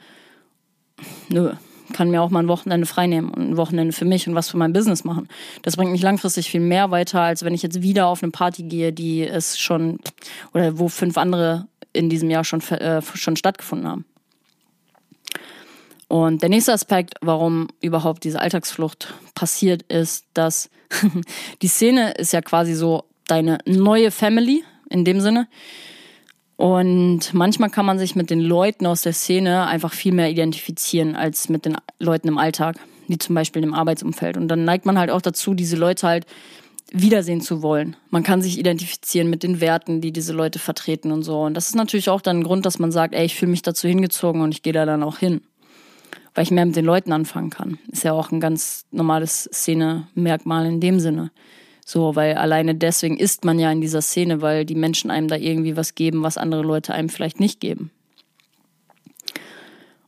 [1.28, 1.52] Nö,
[1.92, 4.56] kann mir auch mal ein Wochenende freinehmen und ein Wochenende für mich und was für
[4.56, 5.28] mein Business machen.
[5.62, 8.62] Das bringt mich langfristig viel mehr weiter, als wenn ich jetzt wieder auf eine Party
[8.64, 9.98] gehe, die es schon
[10.52, 14.04] oder wo fünf andere in diesem Jahr schon, äh, schon stattgefunden haben.
[16.08, 20.70] Und der nächste Aspekt, warum überhaupt diese Alltagsflucht passiert, ist, dass
[21.62, 25.48] die Szene ist ja quasi so deine neue Family in dem Sinne.
[26.58, 31.14] Und manchmal kann man sich mit den Leuten aus der Szene einfach viel mehr identifizieren
[31.14, 34.36] als mit den Leuten im Alltag, wie zum Beispiel im Arbeitsumfeld.
[34.36, 36.26] Und dann neigt man halt auch dazu, diese Leute halt
[36.90, 37.94] wiedersehen zu wollen.
[38.10, 41.42] Man kann sich identifizieren mit den Werten, die diese Leute vertreten und so.
[41.42, 43.62] Und das ist natürlich auch dann ein Grund, dass man sagt, ey, ich fühle mich
[43.62, 45.42] dazu hingezogen und ich gehe da dann auch hin.
[46.34, 47.78] Weil ich mehr mit den Leuten anfangen kann.
[47.92, 51.30] Ist ja auch ein ganz normales Szene-Merkmal in dem Sinne.
[51.90, 55.36] So, weil alleine deswegen ist man ja in dieser Szene, weil die Menschen einem da
[55.36, 57.90] irgendwie was geben, was andere Leute einem vielleicht nicht geben.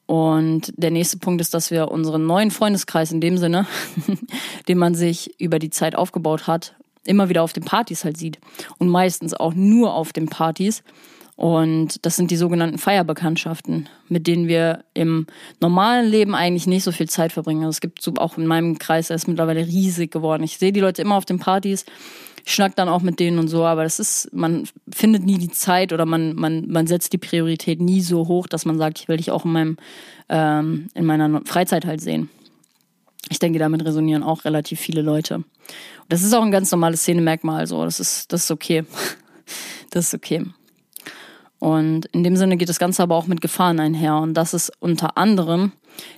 [0.04, 3.66] Und der nächste Punkt ist, dass wir unseren neuen Freundeskreis in dem Sinne,
[4.68, 6.74] den man sich über die Zeit aufgebaut hat,
[7.06, 8.38] immer wieder auf den Partys halt sieht.
[8.76, 10.82] Und meistens auch nur auf den Partys.
[11.40, 15.26] Und das sind die sogenannten Feierbekanntschaften, mit denen wir im
[15.58, 17.62] normalen Leben eigentlich nicht so viel Zeit verbringen.
[17.62, 20.42] Also es gibt so auch in meinem Kreis, der ist mittlerweile riesig geworden.
[20.42, 21.86] Ich sehe die Leute immer auf den Partys,
[22.44, 25.94] schnack dann auch mit denen und so, aber das ist, man findet nie die Zeit
[25.94, 29.16] oder man, man, man setzt die Priorität nie so hoch, dass man sagt, ich will
[29.16, 29.76] dich auch in meinem,
[30.28, 32.28] ähm, in meiner Freizeit halt sehen.
[33.30, 35.36] Ich denke, damit resonieren auch relativ viele Leute.
[35.36, 35.46] Und
[36.10, 37.82] das ist auch ein ganz normales Szenemerkmal, so.
[37.82, 38.84] Das ist, das ist okay.
[39.92, 40.44] Das ist okay.
[41.60, 44.16] Und in dem Sinne geht das Ganze aber auch mit Gefahren einher.
[44.16, 45.72] Und das ist unter anderem,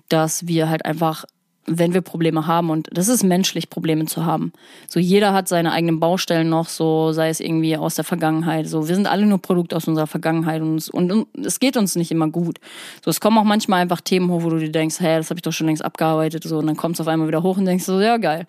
[0.09, 1.25] dass wir halt einfach,
[1.67, 4.53] wenn wir Probleme haben, und das ist menschlich, Probleme zu haben.
[4.87, 8.69] So jeder hat seine eigenen Baustellen noch, so sei es irgendwie aus der Vergangenheit.
[8.69, 11.97] So wir sind alle nur Produkt aus unserer Vergangenheit und, und, und es geht uns
[11.97, 12.61] nicht immer gut.
[13.05, 15.39] So es kommen auch manchmal einfach Themen hoch, wo du dir denkst, hey, das habe
[15.39, 16.45] ich doch schon längst abgearbeitet.
[16.45, 18.47] So und dann kommt es auf einmal wieder hoch und denkst so, ja geil.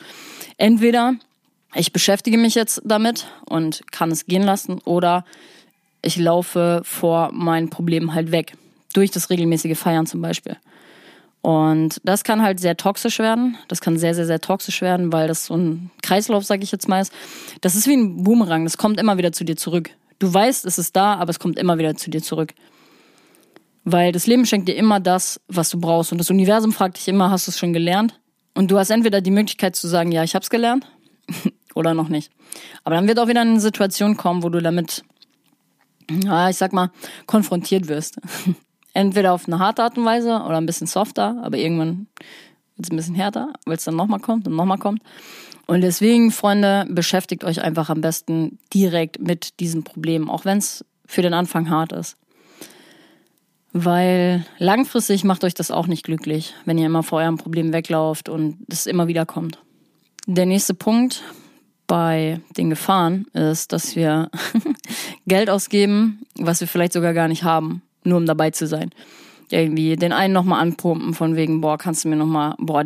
[0.57, 1.15] Entweder
[1.73, 5.25] ich beschäftige mich jetzt damit und kann es gehen lassen oder
[6.03, 8.53] ich laufe vor meinen Problemen halt weg.
[8.93, 10.57] Durch das regelmäßige Feiern zum Beispiel.
[11.41, 13.57] Und das kann halt sehr toxisch werden.
[13.67, 16.87] Das kann sehr, sehr, sehr toxisch werden, weil das so ein Kreislauf, sag ich jetzt
[16.87, 17.11] mal, ist.
[17.61, 18.63] Das ist wie ein Boomerang.
[18.63, 19.89] Das kommt immer wieder zu dir zurück.
[20.19, 22.53] Du weißt, es ist da, aber es kommt immer wieder zu dir zurück.
[23.83, 26.11] Weil das Leben schenkt dir immer das, was du brauchst.
[26.11, 28.19] Und das Universum fragt dich immer, hast du es schon gelernt?
[28.53, 30.87] Und du hast entweder die Möglichkeit zu sagen, ja, ich hab's gelernt,
[31.75, 32.31] oder noch nicht.
[32.83, 35.03] Aber dann wird auch wieder eine Situation kommen, wo du damit
[36.09, 36.91] ja, ich sag mal,
[37.25, 38.17] konfrontiert wirst.
[38.93, 42.07] Entweder auf eine harte Art und Weise oder ein bisschen softer, aber irgendwann
[42.75, 45.01] wird es ein bisschen härter, weil es dann nochmal kommt und nochmal kommt.
[45.65, 50.85] Und deswegen, Freunde, beschäftigt euch einfach am besten direkt mit diesem Problem, auch wenn es
[51.05, 52.17] für den Anfang hart ist.
[53.71, 58.29] Weil langfristig macht euch das auch nicht glücklich, wenn ihr immer vor eurem Problem weglauft
[58.29, 59.57] und es immer wieder kommt.
[60.27, 61.23] Der nächste Punkt,
[61.93, 64.31] bei den Gefahren ist, dass wir
[65.27, 68.89] Geld ausgeben, was wir vielleicht sogar gar nicht haben, nur um dabei zu sein.
[69.51, 72.83] irgendwie den einen nochmal anpumpen von wegen, boah, kannst du mir nochmal, boah,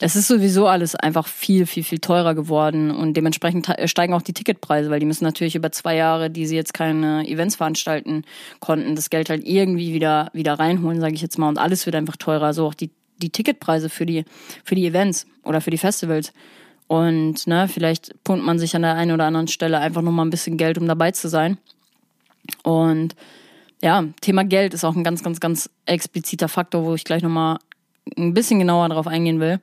[0.00, 4.32] das ist sowieso alles einfach viel, viel, viel teurer geworden und dementsprechend steigen auch die
[4.32, 8.24] Ticketpreise, weil die müssen natürlich über zwei Jahre, die sie jetzt keine Events veranstalten
[8.58, 11.94] konnten, das Geld halt irgendwie wieder, wieder reinholen, sage ich jetzt mal, und alles wird
[11.94, 14.24] einfach teurer, so auch die, die Ticketpreise für die,
[14.64, 16.32] für die Events oder für die Festivals.
[16.86, 20.30] Und ne, vielleicht pumpt man sich an der einen oder anderen Stelle einfach nochmal ein
[20.30, 21.58] bisschen Geld, um dabei zu sein.
[22.62, 23.14] Und
[23.82, 27.58] ja, Thema Geld ist auch ein ganz, ganz, ganz expliziter Faktor, wo ich gleich nochmal
[28.16, 29.60] ein bisschen genauer darauf eingehen will.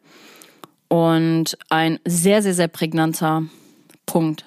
[0.88, 3.43] Und ein sehr, sehr, sehr prägnanter
[4.05, 4.45] Punkt,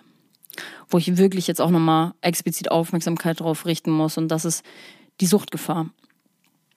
[0.91, 4.19] wo ich wirklich jetzt auch nochmal explizit Aufmerksamkeit darauf richten muss.
[4.19, 4.65] Und das ist
[5.21, 5.91] die Suchtgefahr.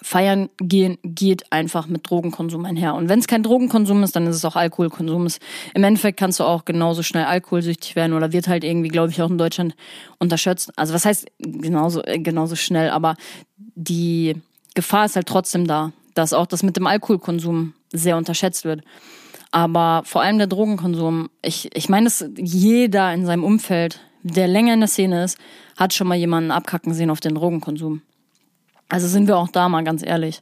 [0.01, 2.93] Feiern gehen geht einfach mit Drogenkonsum einher.
[2.93, 5.27] Und wenn es kein Drogenkonsum ist, dann ist es auch Alkoholkonsum.
[5.73, 9.21] Im Endeffekt kannst du auch genauso schnell alkoholsüchtig werden oder wird halt irgendwie, glaube ich,
[9.21, 9.75] auch in Deutschland
[10.19, 10.71] unterschätzt.
[10.75, 13.15] Also was heißt genauso, äh, genauso schnell, aber
[13.57, 14.35] die
[14.75, 18.83] Gefahr ist halt trotzdem da, dass auch das mit dem Alkoholkonsum sehr unterschätzt wird.
[19.51, 24.73] Aber vor allem der Drogenkonsum, ich, ich meine, dass jeder in seinem Umfeld, der länger
[24.73, 25.37] in der Szene ist,
[25.77, 28.01] hat schon mal jemanden abkacken sehen auf den Drogenkonsum.
[28.89, 30.41] Also sind wir auch da mal ganz ehrlich.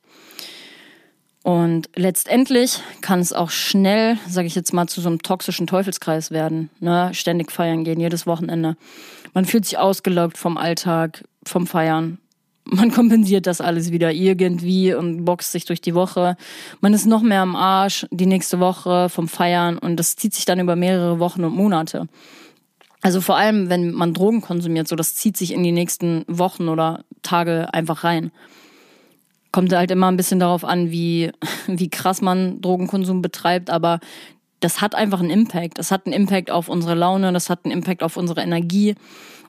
[1.45, 6.31] Und letztendlich kann es auch schnell, sage ich jetzt mal, zu so einem toxischen Teufelskreis
[6.31, 6.71] werden.
[6.79, 7.11] Ne?
[7.13, 8.77] Ständig feiern gehen, jedes Wochenende.
[9.35, 12.17] Man fühlt sich ausgelaugt vom Alltag, vom Feiern.
[12.63, 16.35] Man kompensiert das alles wieder irgendwie und boxt sich durch die Woche.
[16.81, 20.45] Man ist noch mehr am Arsch die nächste Woche vom Feiern und das zieht sich
[20.45, 22.07] dann über mehrere Wochen und Monate.
[23.05, 26.69] Also vor allem, wenn man Drogen konsumiert, so das zieht sich in die nächsten Wochen
[26.69, 28.31] oder Tage einfach rein.
[29.51, 31.31] Kommt halt immer ein bisschen darauf an, wie,
[31.67, 33.99] wie krass man Drogenkonsum betreibt, aber
[34.59, 35.77] das hat einfach einen Impact.
[35.77, 38.95] Das hat einen Impact auf unsere Laune, das hat einen Impact auf unsere Energie.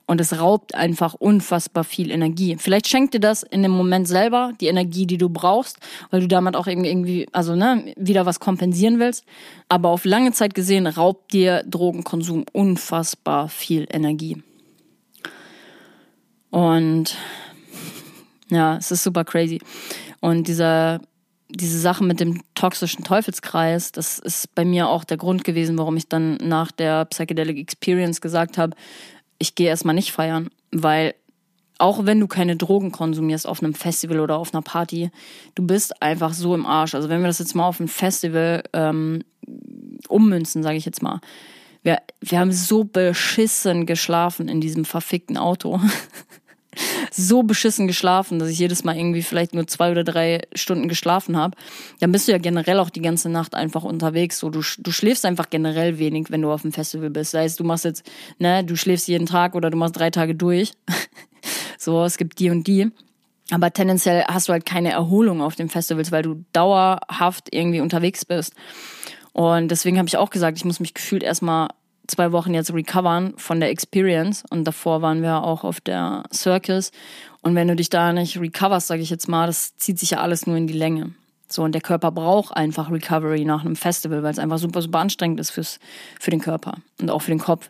[0.07, 2.55] Und es raubt einfach unfassbar viel Energie.
[2.57, 5.77] Vielleicht schenkt dir das in dem Moment selber die Energie, die du brauchst,
[6.09, 9.25] weil du damit auch irgendwie, also ne, wieder was kompensieren willst.
[9.67, 14.41] Aber auf lange Zeit gesehen raubt dir Drogenkonsum unfassbar viel Energie.
[16.51, 17.17] Und
[18.49, 19.59] ja, es ist super crazy.
[20.21, 21.01] Und dieser,
[21.49, 25.97] diese Sache mit dem toxischen Teufelskreis, das ist bei mir auch der Grund gewesen, warum
[25.97, 28.75] ich dann nach der Psychedelic Experience gesagt habe,
[29.39, 31.15] ich gehe erstmal nicht feiern, weil
[31.79, 35.11] auch wenn du keine Drogen konsumierst auf einem Festival oder auf einer Party,
[35.55, 36.95] du bist einfach so im Arsch.
[36.95, 39.23] Also wenn wir das jetzt mal auf ein Festival ähm,
[40.07, 41.21] ummünzen, sage ich jetzt mal.
[41.83, 45.79] Wir, wir haben so beschissen geschlafen in diesem verfickten Auto.
[47.11, 51.37] so beschissen geschlafen, dass ich jedes Mal irgendwie vielleicht nur zwei oder drei Stunden geschlafen
[51.37, 51.57] habe,
[51.99, 54.39] dann bist du ja generell auch die ganze Nacht einfach unterwegs.
[54.39, 57.31] So, du, du schläfst einfach generell wenig, wenn du auf dem Festival bist.
[57.31, 58.03] Sei es, du machst jetzt,
[58.39, 60.73] ne, du schläfst jeden Tag oder du machst drei Tage durch.
[61.77, 62.91] so, es gibt die und die.
[63.49, 68.25] Aber tendenziell hast du halt keine Erholung auf den Festivals, weil du dauerhaft irgendwie unterwegs
[68.25, 68.53] bist.
[69.31, 71.69] Und deswegen habe ich auch gesagt, ich muss mich gefühlt erstmal
[72.07, 76.91] zwei Wochen jetzt recovern von der Experience und davor waren wir auch auf der Circus
[77.41, 80.19] und wenn du dich da nicht recoverst, sage ich jetzt mal, das zieht sich ja
[80.19, 81.13] alles nur in die Länge.
[81.49, 84.99] So und der Körper braucht einfach Recovery nach einem Festival, weil es einfach super super
[84.99, 85.79] anstrengend ist fürs
[86.19, 87.69] für den Körper und auch für den Kopf.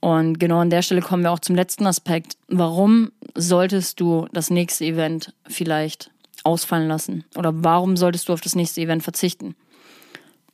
[0.00, 2.36] Und genau an der Stelle kommen wir auch zum letzten Aspekt.
[2.48, 6.10] Warum solltest du das nächste Event vielleicht
[6.42, 7.24] ausfallen lassen?
[7.36, 9.56] Oder warum solltest du auf das nächste Event verzichten?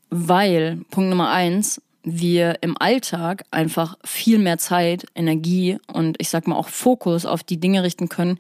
[0.09, 6.47] Weil, Punkt Nummer eins, wir im Alltag einfach viel mehr Zeit, Energie und ich sag
[6.47, 8.39] mal auch Fokus auf die Dinge richten können,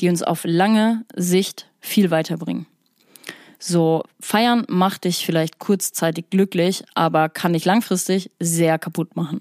[0.00, 2.66] die uns auf lange Sicht viel weiterbringen.
[3.58, 9.40] So, feiern macht dich vielleicht kurzzeitig glücklich, aber kann dich langfristig sehr kaputt machen.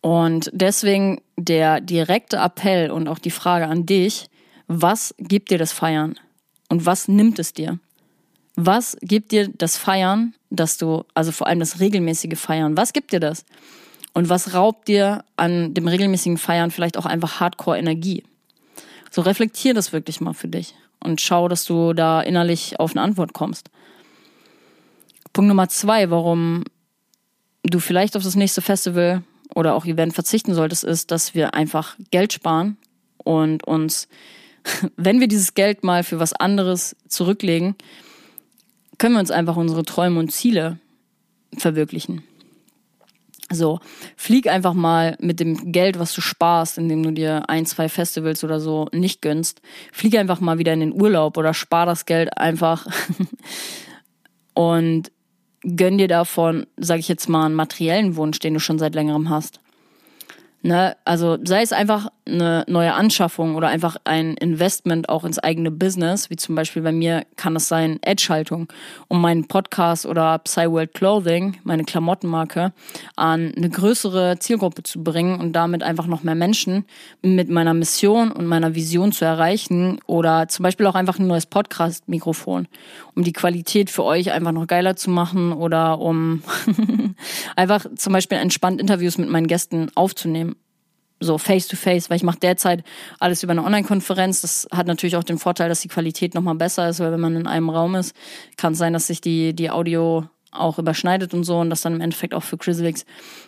[0.00, 4.26] Und deswegen der direkte Appell und auch die Frage an dich,
[4.66, 6.18] was gibt dir das Feiern
[6.68, 7.78] und was nimmt es dir?
[8.56, 13.12] Was gibt dir das Feiern, dass du, also vor allem das regelmäßige Feiern, was gibt
[13.12, 13.44] dir das?
[14.12, 18.22] Und was raubt dir an dem regelmäßigen Feiern vielleicht auch einfach Hardcore-Energie?
[19.10, 20.74] So reflektier das wirklich mal für dich
[21.04, 23.70] und schau, dass du da innerlich auf eine Antwort kommst.
[25.32, 26.64] Punkt Nummer zwei, warum
[27.64, 29.22] du vielleicht auf das nächste Festival
[29.54, 32.76] oder auch Event verzichten solltest, ist, dass wir einfach Geld sparen
[33.18, 34.08] und uns,
[34.96, 37.74] wenn wir dieses Geld mal für was anderes zurücklegen,
[38.98, 40.78] können wir uns einfach unsere Träume und Ziele
[41.56, 42.22] verwirklichen.
[43.52, 43.78] So,
[44.16, 48.42] flieg einfach mal mit dem Geld, was du sparst, indem du dir ein, zwei Festivals
[48.42, 49.60] oder so nicht gönnst.
[49.92, 52.86] Flieg einfach mal wieder in den Urlaub oder spar das Geld einfach
[54.54, 55.12] und
[55.62, 59.28] gönn dir davon, sag ich jetzt mal, einen materiellen Wunsch, den du schon seit längerem
[59.28, 59.60] hast.
[60.62, 60.96] Ne?
[61.04, 66.30] Also sei es einfach eine neue Anschaffung oder einfach ein Investment auch ins eigene Business,
[66.30, 68.68] wie zum Beispiel bei mir kann es sein Edge-Haltung,
[69.08, 72.72] um meinen Podcast oder PsyWorld Clothing, meine Klamottenmarke,
[73.16, 76.86] an eine größere Zielgruppe zu bringen und damit einfach noch mehr Menschen
[77.20, 81.46] mit meiner Mission und meiner Vision zu erreichen oder zum Beispiel auch einfach ein neues
[81.46, 82.68] Podcast-Mikrofon,
[83.14, 86.42] um die Qualität für euch einfach noch geiler zu machen oder um
[87.56, 90.56] einfach zum Beispiel entspannt Interviews mit meinen Gästen aufzunehmen
[91.24, 92.84] so face to face, weil ich mache derzeit
[93.18, 94.42] alles über eine Online-Konferenz.
[94.42, 97.36] Das hat natürlich auch den Vorteil, dass die Qualität nochmal besser ist, weil wenn man
[97.36, 98.14] in einem Raum ist,
[98.56, 101.94] kann es sein, dass sich die, die Audio auch überschneidet und so und dass dann
[101.94, 103.04] im Endeffekt auch für Chrislix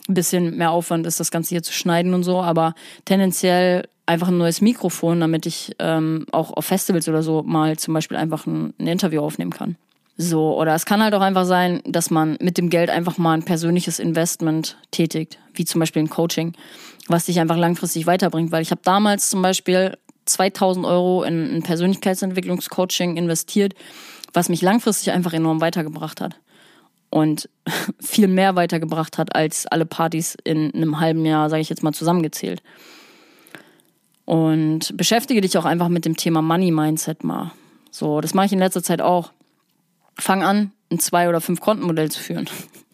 [0.09, 2.43] ein bisschen mehr Aufwand ist, das Ganze hier zu schneiden und so.
[2.43, 2.75] Aber
[3.05, 7.95] tendenziell einfach ein neues Mikrofon, damit ich ähm, auch auf Festivals oder so mal zum
[7.95, 9.77] Beispiel einfach ein, ein Interview aufnehmen kann.
[10.19, 13.35] So, oder es kann halt auch einfach sein, dass man mit dem Geld einfach mal
[13.35, 16.55] ein persönliches Investment tätigt, wie zum Beispiel ein Coaching,
[17.09, 18.53] was dich einfach langfristig weiterbringt.
[18.53, 19.97] Weil ich habe damals zum Beispiel
[20.27, 23.75] 2000 Euro in ein Persönlichkeitsentwicklungscoaching investiert,
[24.33, 26.39] was mich langfristig einfach enorm weitergebracht hat.
[27.11, 27.49] Und
[28.01, 31.93] viel mehr weitergebracht hat als alle Partys in einem halben Jahr, sage ich jetzt mal,
[31.93, 32.63] zusammengezählt.
[34.25, 37.53] Und beschäftige dich auch einfach mit dem Thema Money Mindset mal.
[37.93, 39.31] So, das mache ich in letzter Zeit auch
[40.19, 42.49] fang an, ein zwei- oder fünf Kontenmodell zu führen,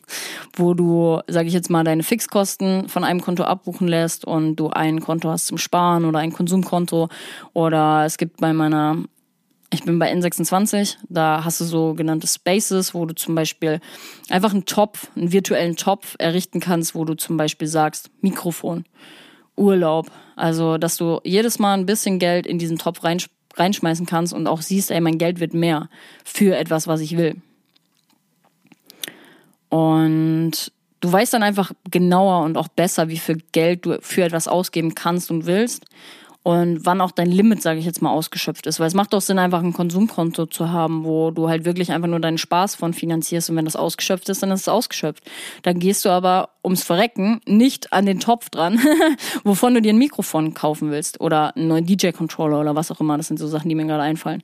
[0.55, 4.71] wo du, sage ich jetzt mal, deine Fixkosten von einem Konto abbuchen lässt und du
[4.71, 7.09] ein Konto hast zum Sparen oder ein Konsumkonto
[7.53, 8.97] oder es gibt bei meiner
[9.73, 13.81] ich bin bei N26, da hast du so genannte Spaces, wo du zum Beispiel
[14.29, 18.85] einfach einen Topf, einen virtuellen Topf errichten kannst, wo du zum Beispiel sagst, Mikrofon,
[19.57, 20.11] Urlaub.
[20.37, 23.23] Also, dass du jedes Mal ein bisschen Geld in diesen Topf rein,
[23.55, 25.89] reinschmeißen kannst und auch siehst, ey, mein Geld wird mehr
[26.23, 27.37] für etwas, was ich will.
[29.73, 30.71] Und
[31.01, 34.95] du weißt dann einfach genauer und auch besser, wie viel Geld du für etwas ausgeben
[34.95, 35.87] kannst und willst
[36.43, 38.81] und wann auch dein Limit, sage ich jetzt mal, ausgeschöpft ist.
[38.81, 42.07] Weil es macht doch Sinn, einfach ein Konsumkonto zu haben, wo du halt wirklich einfach
[42.07, 45.25] nur deinen Spaß von finanzierst und wenn das ausgeschöpft ist, dann ist es ausgeschöpft.
[45.63, 48.79] Dann gehst du aber ums Verrecken nicht an den Topf dran,
[49.43, 53.17] wovon du dir ein Mikrofon kaufen willst oder einen neuen DJ-Controller oder was auch immer.
[53.17, 54.43] Das sind so Sachen, die mir gerade einfallen.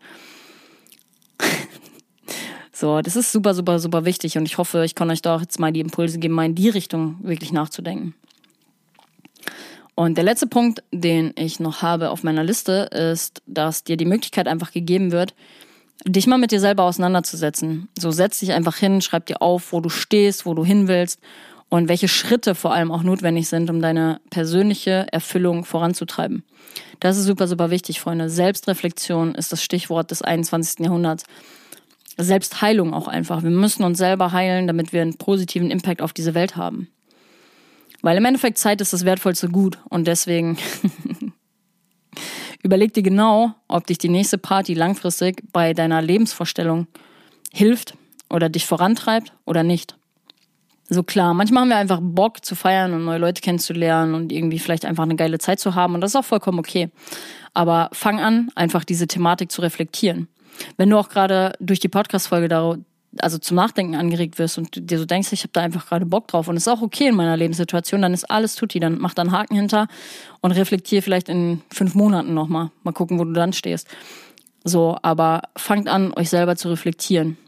[2.79, 5.41] So, das ist super, super, super wichtig und ich hoffe, ich kann euch da auch
[5.41, 8.15] jetzt mal die Impulse geben, mal in die Richtung wirklich nachzudenken.
[9.97, 14.05] Und der letzte Punkt, den ich noch habe auf meiner Liste, ist, dass dir die
[14.05, 15.35] Möglichkeit einfach gegeben wird,
[16.07, 17.89] dich mal mit dir selber auseinanderzusetzen.
[17.99, 21.19] So setz dich einfach hin, schreib dir auf, wo du stehst, wo du hin willst
[21.69, 26.45] und welche Schritte vor allem auch notwendig sind, um deine persönliche Erfüllung voranzutreiben.
[27.01, 28.31] Das ist super, super wichtig, Freunde.
[28.31, 30.87] Selbstreflexion ist das Stichwort des 21.
[30.87, 31.25] Jahrhunderts.
[32.19, 33.43] Selbstheilung auch einfach.
[33.43, 36.89] Wir müssen uns selber heilen, damit wir einen positiven Impact auf diese Welt haben.
[38.03, 40.59] Weil im Endeffekt Zeit ist das wertvollste Gut und deswegen
[42.63, 46.87] überleg dir genau, ob dich die nächste Party langfristig bei deiner Lebensvorstellung
[47.53, 47.95] hilft
[48.31, 49.97] oder dich vorantreibt oder nicht.
[50.91, 54.59] So klar, manchmal haben wir einfach Bock zu feiern und neue Leute kennenzulernen und irgendwie
[54.59, 56.89] vielleicht einfach eine geile Zeit zu haben und das ist auch vollkommen okay.
[57.53, 60.29] Aber fang an, einfach diese Thematik zu reflektieren.
[60.77, 62.49] Wenn du auch gerade durch die Podcast-Folge
[63.19, 66.29] also zum Nachdenken angeregt wirst und dir so denkst, ich habe da einfach gerade Bock
[66.29, 69.15] drauf und es ist auch okay in meiner Lebenssituation, dann ist alles tutti, dann mach
[69.15, 69.89] da einen Haken hinter
[70.41, 73.89] und reflektier vielleicht in fünf Monaten nochmal, mal gucken, wo du dann stehst.
[74.65, 77.39] So, aber fangt an, euch selber zu reflektieren.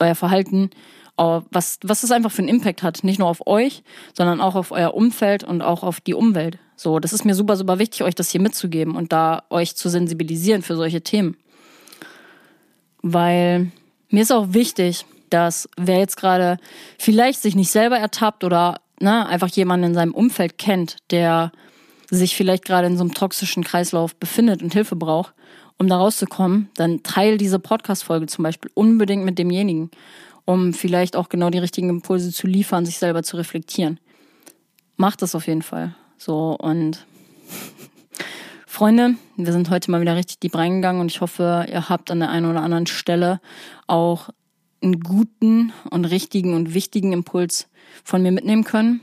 [0.00, 0.70] Euer Verhalten,
[1.16, 3.82] was, was es einfach für einen Impact hat, nicht nur auf euch,
[4.16, 6.58] sondern auch auf euer Umfeld und auch auf die Umwelt.
[6.76, 9.90] So, das ist mir super, super wichtig, euch das hier mitzugeben und da euch zu
[9.90, 11.36] sensibilisieren für solche Themen.
[13.02, 13.70] Weil
[14.08, 16.58] mir ist auch wichtig, dass wer jetzt gerade
[16.98, 21.52] vielleicht sich nicht selber ertappt oder ne, einfach jemanden in seinem Umfeld kennt, der
[22.10, 25.32] sich vielleicht gerade in so einem toxischen Kreislauf befindet und Hilfe braucht,
[25.78, 29.90] um da rauszukommen, dann teil diese Podcast-Folge zum Beispiel unbedingt mit demjenigen,
[30.44, 34.00] um vielleicht auch genau die richtigen Impulse zu liefern, sich selber zu reflektieren.
[34.96, 35.94] Macht das auf jeden Fall.
[36.18, 37.06] So und
[38.72, 42.20] Freunde, wir sind heute mal wieder richtig deep reingegangen und ich hoffe, ihr habt an
[42.20, 43.40] der einen oder anderen Stelle
[43.88, 44.30] auch
[44.80, 47.68] einen guten und richtigen und wichtigen Impuls
[48.04, 49.00] von mir mitnehmen können.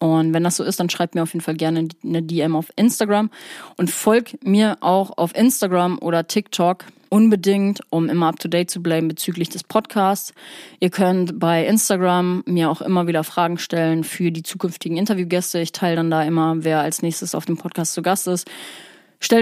[0.00, 2.72] Und wenn das so ist, dann schreibt mir auf jeden Fall gerne eine DM auf
[2.74, 3.30] Instagram
[3.76, 8.82] und folgt mir auch auf Instagram oder TikTok unbedingt, um immer up to date zu
[8.82, 10.34] bleiben bezüglich des Podcasts.
[10.80, 15.60] Ihr könnt bei Instagram mir auch immer wieder Fragen stellen für die zukünftigen Interviewgäste.
[15.60, 18.50] Ich teile dann da immer, wer als nächstes auf dem Podcast zu Gast ist.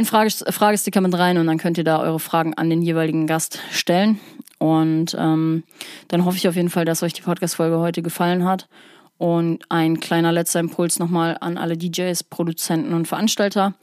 [0.04, 3.60] Frage, Fragesticker mit rein und dann könnt ihr da eure Fragen an den jeweiligen Gast
[3.70, 4.20] stellen.
[4.58, 5.64] Und ähm,
[6.08, 8.68] dann hoffe ich auf jeden Fall, dass euch die Podcast-Folge heute gefallen hat.
[9.18, 13.74] Und ein kleiner letzter Impuls nochmal an alle DJs, Produzenten und Veranstalter.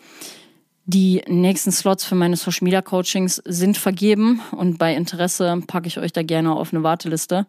[0.85, 5.99] Die nächsten Slots für meine Social Media Coachings sind vergeben und bei Interesse packe ich
[5.99, 7.45] euch da gerne auf eine Warteliste.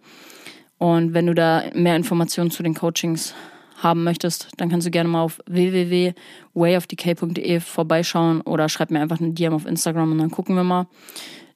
[0.77, 3.35] Und wenn du da mehr Informationen zu den Coachings
[3.83, 9.33] haben möchtest, dann kannst du gerne mal auf www.wayofdk.de vorbeischauen oder schreib mir einfach eine
[9.33, 10.87] DM auf Instagram und dann gucken wir mal.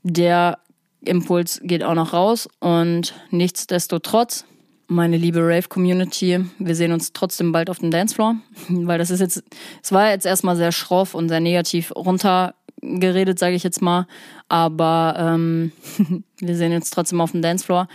[0.03, 0.59] Der
[1.05, 4.45] Impuls geht auch noch raus und nichtsdestotrotz
[4.87, 8.37] meine liebe Rave-Community, wir sehen uns trotzdem bald auf dem Dancefloor,
[8.68, 9.43] weil das ist jetzt,
[9.83, 14.07] es war jetzt erstmal sehr schroff und sehr negativ runtergeredet, sage ich jetzt mal,
[14.49, 15.72] aber ähm,
[16.39, 17.89] wir sehen uns trotzdem auf dem Dancefloor.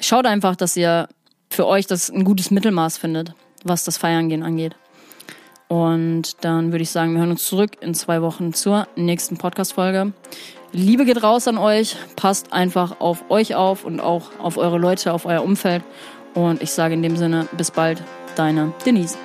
[0.00, 1.08] Schaut einfach, dass ihr
[1.50, 3.34] für euch das ein gutes Mittelmaß findet,
[3.64, 4.76] was das Feiern gehen angeht.
[5.68, 10.12] Und dann würde ich sagen, wir hören uns zurück in zwei Wochen zur nächsten Podcast-Folge.
[10.72, 11.96] Liebe geht raus an euch.
[12.16, 15.82] Passt einfach auf euch auf und auch auf eure Leute, auf euer Umfeld.
[16.34, 18.02] Und ich sage in dem Sinne, bis bald,
[18.36, 19.16] deine Denise.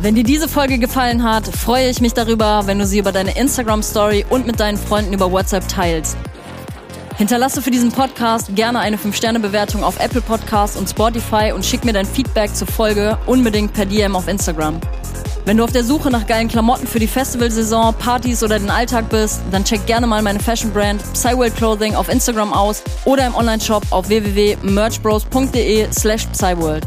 [0.00, 3.36] Wenn dir diese Folge gefallen hat, freue ich mich darüber, wenn du sie über deine
[3.36, 6.16] Instagram Story und mit deinen Freunden über WhatsApp teilst.
[7.18, 11.94] Hinterlasse für diesen Podcast gerne eine 5-Sterne-Bewertung auf Apple Podcasts und Spotify und schick mir
[11.94, 14.78] dein Feedback zur Folge unbedingt per DM auf Instagram.
[15.46, 19.08] Wenn du auf der Suche nach geilen Klamotten für die Festivalsaison, Partys oder den Alltag
[19.08, 23.34] bist, dann check gerne mal meine Fashion Brand Psyworld Clothing auf Instagram aus oder im
[23.34, 26.86] Onlineshop auf www.merchbros.de slash Psyworld.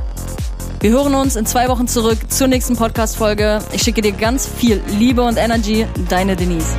[0.81, 3.59] Wir hören uns in zwei Wochen zurück zur nächsten Podcast-Folge.
[3.71, 5.87] Ich schicke dir ganz viel Liebe und Energy.
[6.07, 6.75] Deine Denise.